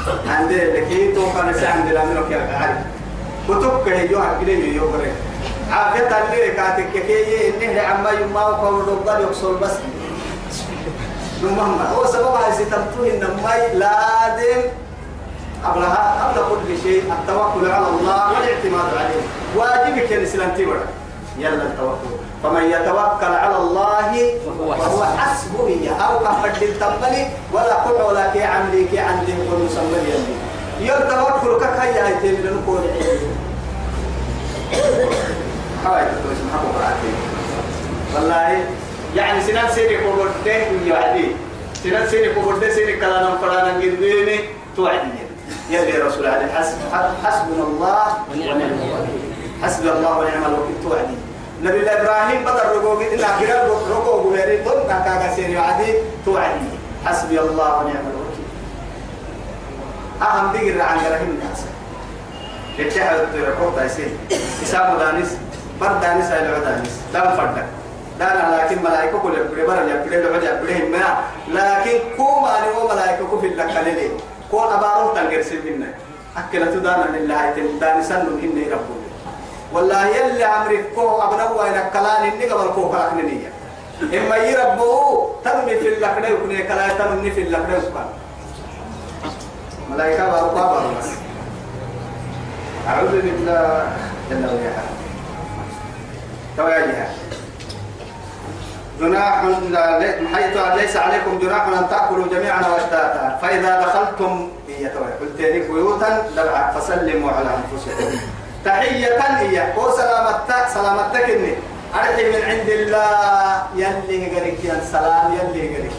ما 0.06 0.12
يكيد 0.12 0.28
عند 0.28 0.52
لكي 0.52 1.12
تو 1.12 1.32
كان 1.32 1.54
سعند 1.54 1.92
لا 1.92 2.04
منك 2.04 2.30
يا 2.30 2.56
عارف 2.56 2.78
كتب 3.48 3.84
كه 3.86 4.00
يو 4.00 4.22
حقلي 4.22 4.76
يو 4.76 4.88
بره 4.88 5.12
عافية 5.72 6.08
اللي 6.32 6.50
كاتك 6.50 6.92
كي 6.92 7.48
إنه 7.66 7.80
عما 7.80 8.10
يما 8.10 8.46
وقول 8.46 8.88
ربنا 8.88 9.18
يقصر 9.18 9.52
بس. 9.52 9.70
نمهم 11.42 11.78
هو 11.94 12.06
سبب 12.06 12.26
هاي 12.26 12.52
ستمتوه 12.52 13.10
إنما 13.10 13.74
لازم 13.74 14.62
قبلها 15.64 16.24
قبل 16.24 16.40
كل 16.50 16.82
شيء 16.82 17.02
التوكل 17.12 17.70
على 17.70 17.86
الله 17.86 18.32
والاعتماد 18.32 18.94
عليه. 18.98 19.22
واجبك 19.56 20.12
الإسلام 20.12 20.50
تبرع 20.50 20.80
يلا 21.38 21.62
التوكل. 21.62 22.29
فمن 22.42 22.64
يتوكل 22.64 23.32
على 23.34 23.56
الله 23.56 24.12
فهو 24.46 25.04
حسبه. 25.04 25.90
أو 26.00 26.18
كفر 26.18 26.62
التملي 26.62 27.26
ولا 27.52 27.74
قل 27.74 28.02
ولا 28.02 28.32
كي 28.32 28.42
عملي 28.42 28.84
كي 28.84 28.98
عندي 28.98 29.32
كل 29.32 29.64
مسمى 29.64 29.98
يلي 30.08 30.34
يلتوكل 30.80 31.64
ككايا 31.64 32.08
هيتم 32.08 32.40
لنقول 32.46 32.80
هاي 35.84 36.04
تقول 36.04 36.32
اسمها 36.32 36.60
بقراتي 36.64 37.12
والله 38.14 38.64
يعني 39.16 39.40
سنان 39.40 39.68
سيري 39.74 39.98
كوبرتين 39.98 40.86
يعدي 40.86 41.26
سنان 41.84 42.08
سيري 42.08 42.34
كوبرتين 42.34 42.74
سيري 42.74 42.96
كلانا 42.96 43.38
فرانا 43.42 43.74
قديني 43.74 44.40
توعدي 44.76 45.08
يلي 45.70 45.98
رسول 45.98 46.28
حسب 46.56 46.76
حسبنا 47.24 47.62
الله 47.62 48.06
ونعم 48.32 48.60
الوكيل. 48.60 49.20
حسبي 49.62 49.92
الله 49.92 50.18
ونعم 50.18 50.44
الوكيل 50.44 50.74
توعدي 50.82 51.16
نبي 51.62 51.80
الله 51.80 52.00
إبراهيم 52.00 52.44
بدر 52.44 52.66
رقوق 52.76 53.00
إلا 53.00 53.26
قرار 53.26 53.68
رقوق 53.90 54.26
ويري 54.26 54.56
دون 54.56 54.80
كاكا 54.88 55.34
سيري 55.36 55.58
عدي 55.58 55.94
توعدي 56.24 56.70
حسبي 57.06 57.40
الله 57.40 57.76
ونعم 57.76 58.04
الوكيل. 58.12 58.48
أهم 60.22 60.52
دقر 60.52 60.82
عن 60.82 60.98
رحم 61.12 61.24
الناس. 61.24 61.60
يتشهد 62.78 63.20
الترقوط 63.20 63.78
يسير 63.78 64.08
إسام 64.62 64.98
دانيس 64.98 65.28
برد 65.80 66.00
دانيس 66.00 66.26
هاي 66.26 66.46
العدانيس 66.46 66.90
دام 67.12 67.36
فردك 67.36 67.66
دانا 68.18 68.56
لكن 68.56 68.82
ملائكة 68.82 69.18
كل 69.18 69.32
يبقى 69.34 69.66
برا 69.66 69.82
يبقى 69.82 70.20
لعجة 70.20 70.60
يبقى 70.60 70.88
ما. 70.88 71.18
لكن 71.48 71.98
كوم 72.16 72.44
أنا 72.44 72.78
وملائكة 72.78 73.40
في 73.40 73.46
اللقلة 73.46 74.10
كون 74.50 74.72
أبارو 74.72 75.14
تنقر 75.14 75.42
سبنا 75.42 75.86
أكلت 76.36 76.76
دانا 76.76 77.16
لله 77.16 77.54
داني 77.80 78.02
سنن 78.02 78.38
إني 78.42 78.64
ربوني 78.72 78.99
والله 79.72 80.06
يلي 80.06 80.44
عمرك 80.44 80.84
كو 80.94 81.22
أبنوا 81.22 81.66
إلى 81.70 81.84
كلام 81.92 82.22
إني 82.22 82.44
قبل 82.44 82.74
كو 82.74 82.88
كلاك 82.90 83.12
نية. 83.14 83.52
إما 84.18 84.36
يربوه 84.36 85.34
تنمي 85.44 85.76
في 85.76 85.88
اللقلة 85.94 86.28
يكون 86.28 86.58
كلا 86.58 86.88
تنمي 86.88 87.30
في 87.30 87.42
اللقلة 87.42 87.76
يكون. 87.76 88.06
ملائكة 89.90 90.28
بارو 90.54 90.88
بس 90.98 91.08
أعوذ 92.88 93.20
بالله. 93.22 93.88
جل 94.30 94.46
وعلا 94.46 94.82
تواجه 96.56 97.08
جناح 99.00 99.44
حيث 100.34 100.56
ليس 100.76 100.96
عليكم 100.96 101.38
جناح 101.38 101.66
أن 101.66 101.88
تأكلوا 101.90 102.26
جميعا 102.30 102.68
وأشتاتا. 102.68 103.38
فإذا 103.42 103.80
دخلتم 103.80 104.48
هي 104.68 104.86
قلت 105.20 105.40
لك 105.40 105.70
بيوتا 105.70 106.10
فسلموا 106.74 107.30
على 107.30 107.48
أنفسكم. 107.58 108.18
تحية 108.64 109.20
هي 109.38 109.72
وسلامتك 109.76 110.68
سلامتك 110.74 111.30
إني. 111.30 111.54
أرحي 111.94 112.24
من 112.30 112.42
عند 112.50 112.68
الله. 112.68 113.62
يلي 113.76 114.38
قريك 114.38 114.64
يا 114.64 114.80
سلام 114.92 115.32
يلي 115.32 115.76
قريك 115.76 115.92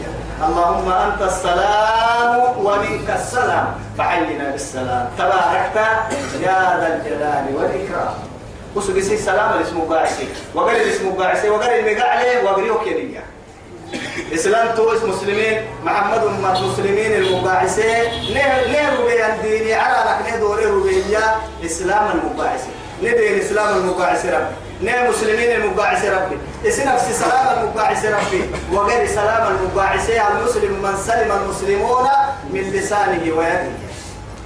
اللهم 0.46 0.92
أنت 0.92 1.22
السلام 1.22 2.58
ومنك 2.64 3.08
السلام. 3.10 3.66
فحينا 3.98 4.50
بالسلام. 4.50 5.08
تباركت 5.18 5.76
يا 6.40 6.60
ذا 6.80 6.88
الجلال 6.94 7.44
والإكرام. 7.56 8.14
وسو 8.76 8.96
قسي 8.96 9.14
السلام 9.14 9.58
الاسم 9.58 9.80
قاعسي 9.90 10.28
وقال 10.54 10.76
الاسم 10.76 11.12
قاعسي 11.12 11.50
وقال 11.50 11.70
المقاعلي 11.70 12.44
وقال 12.44 12.66
يوكينيا. 12.66 13.22
إسلام 14.34 14.74
توس 14.76 15.02
مسلمين 15.02 15.62
محمد 15.84 16.22
أمة 16.24 16.66
مسلمين 16.68 17.12
المقاعسي 17.12 17.92
نهر 18.34 18.96
بيان 19.06 19.42
ديني 19.42 19.74
على 19.74 20.10
لك 20.10 20.34
ندوري 20.34 20.64
ربيا 20.64 21.36
إسلام 21.64 22.10
المقاعسي 22.10 22.70
ندين 23.02 23.38
إسلام 23.40 23.76
المقاعسي 23.76 24.30
ربي. 24.30 24.54
نه 24.82 25.10
مسلمين 25.10 25.50
المقاعس 25.60 26.04
ربي. 26.04 26.38
اسم 26.66 26.88
نفس 26.88 27.18
سلام 27.18 27.58
المقاعس 27.58 28.04
ربي. 28.04 28.50
وغير 28.72 29.06
سلام 29.06 29.56
المقاعس 29.56 30.10
المسلم 30.10 30.82
من 30.82 30.96
سلم 31.06 31.32
المسلمون 31.32 32.06
من 32.50 32.60
لسانه 32.60 33.22
ويده. 33.36 33.72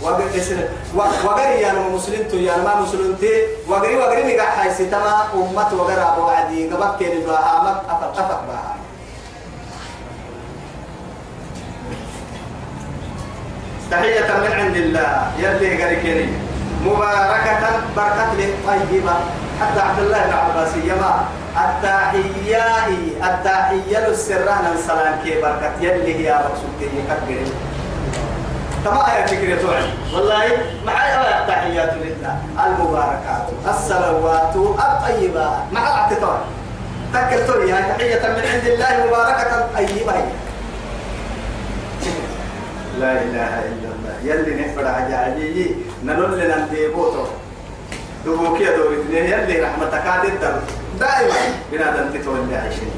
وغير 0.02 1.60
يا 1.60 1.72
مسلم 1.72 2.28
تو 2.30 2.36
يا 2.36 2.56
ما 2.56 2.80
مسلم 2.80 3.16
تي. 3.20 3.42
وغير 3.68 3.98
وغير 4.00 4.26
نجا 4.26 4.42
حيث 4.42 4.78
تما 4.90 5.24
أمة 5.34 5.70
وغير 5.80 6.02
أبو 6.08 6.28
عدي. 6.28 6.70
قبك 6.70 6.98
كين 6.98 7.20
بها 7.26 7.60
أمك 7.60 7.76
أفق 7.90 8.40
تحية 13.90 14.28
من 14.42 14.52
عند 14.52 14.76
الله. 14.76 15.30
يلي 15.38 15.84
غير 15.84 16.28
مباركة 16.84 17.80
بركة 17.96 18.32
طيبة 18.66 19.14
حتى 19.60 19.80
عبد 19.80 19.98
الله 19.98 20.20
بن 20.24 20.32
عباس 20.32 20.72
يما 20.84 21.24
التحية 21.56 22.64
التحية 23.24 24.06
السرانة 24.08 24.72
السلام 24.74 25.18
كي 25.24 25.40
بركة. 25.40 25.72
يلي 25.80 26.24
يا 26.24 26.36
رسول 26.36 26.70
كي 26.80 26.84
يكبر. 26.84 27.50
تما 28.84 29.06
يا 29.18 29.26
فكرة 29.26 29.64
والله 30.14 30.44
معي 30.86 31.40
التحيات 31.42 31.94
لله. 31.94 32.36
المباركات 32.66 33.46
الصلوات 33.68 34.56
الطيبات. 34.56 35.58
مع 35.72 35.80
الاعتطاف 35.80 36.40
تكلتوني 37.14 37.72
هاي 37.72 37.82
تحية 37.82 38.28
من 38.28 38.44
عند 38.52 38.66
الله 38.66 39.06
مباركة 39.06 39.68
طيبة 39.76 40.14
لا 43.00 43.12
إله 43.22 43.52
إلا 43.70 43.88
الله. 43.94 44.14
يلي 44.24 44.52
نفر 44.62 44.86
نلول 46.04 46.38
لنا 46.38 46.56
نديبوتو 46.64 47.24
دوبوكي 48.24 48.64
دور 48.64 48.92
اثنين 49.00 49.24
يلي 49.24 49.60
رحمتك 49.60 50.06
عاد 50.06 50.24
دائما 51.00 51.40
بنادم 51.72 52.06
تتولى 52.14 52.56
عيشين 52.56 52.90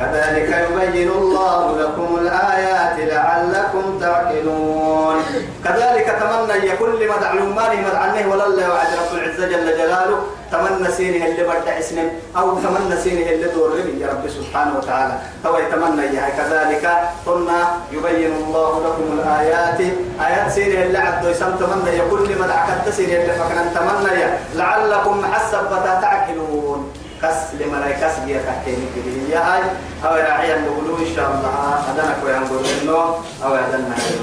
كذلك 0.00 0.50
يبين 0.64 1.10
الله 1.10 1.60
لكم 1.80 2.08
الآيات 2.20 2.96
لعلكم 3.12 3.84
تعقلون. 4.00 5.16
كذلك 5.64 6.06
تمنى 6.20 6.66
يكون 6.70 6.90
لما 7.00 7.16
دعلومانه 7.16 7.80
مدعنه 7.86 8.32
ولا 8.32 8.46
الله 8.46 8.70
وعد 8.70 8.90
رب 9.00 9.12
العزة 9.18 9.46
جل 9.46 9.66
جلاله 9.78 10.18
تمنى 10.52 10.90
سينه 10.92 11.26
اللي 11.26 11.42
بدع 11.44 11.78
اسم 11.78 11.98
أو 12.36 12.58
تمنى 12.58 12.96
سينه 13.04 13.30
اللي 13.30 13.48
دور 13.48 13.72
يا 14.00 14.06
رب 14.08 14.28
سبحانه 14.28 14.78
وتعالى. 14.78 15.14
هو 15.46 15.58
يتمنى 15.58 16.02
إياها. 16.02 16.30
كذلك 16.38 16.84
قلنا 17.26 17.58
يبين 17.92 18.32
الله 18.32 18.70
لكم 18.86 19.18
الآيات. 19.18 19.80
آيات 20.26 20.52
سينه 20.52 20.82
اللي 20.82 20.98
عدوا 20.98 21.30
يسم 21.30 21.56
تمنى 21.56 21.98
يكون 21.98 22.24
لما 22.24 22.46
دعكت 22.46 22.88
سينه 22.88 23.12
اللي 23.12 23.32
فكنا 23.32 23.64
تمنى 23.74 24.24
لعلكم 24.54 25.24
حسب 25.32 25.68
تعقلون 26.02 26.92
كس 27.22 27.54
لملائكة 27.60 28.08
سجيا 28.14 28.40
تحكيني 28.46 28.86
كده 28.96 29.34
يا 29.34 29.40
هاي 29.40 29.62
أو 30.04 30.14
راعي 30.14 30.60
نقولوا 30.60 30.98
إن 30.98 31.16
شاء 31.16 31.30
الله. 31.30 31.52
هذا 31.88 32.02
نكوي 32.10 32.32
نقول 32.32 32.64
إنه 32.82 32.98
أو 33.44 33.54
هذا 33.54 33.78
نحن 33.90 34.14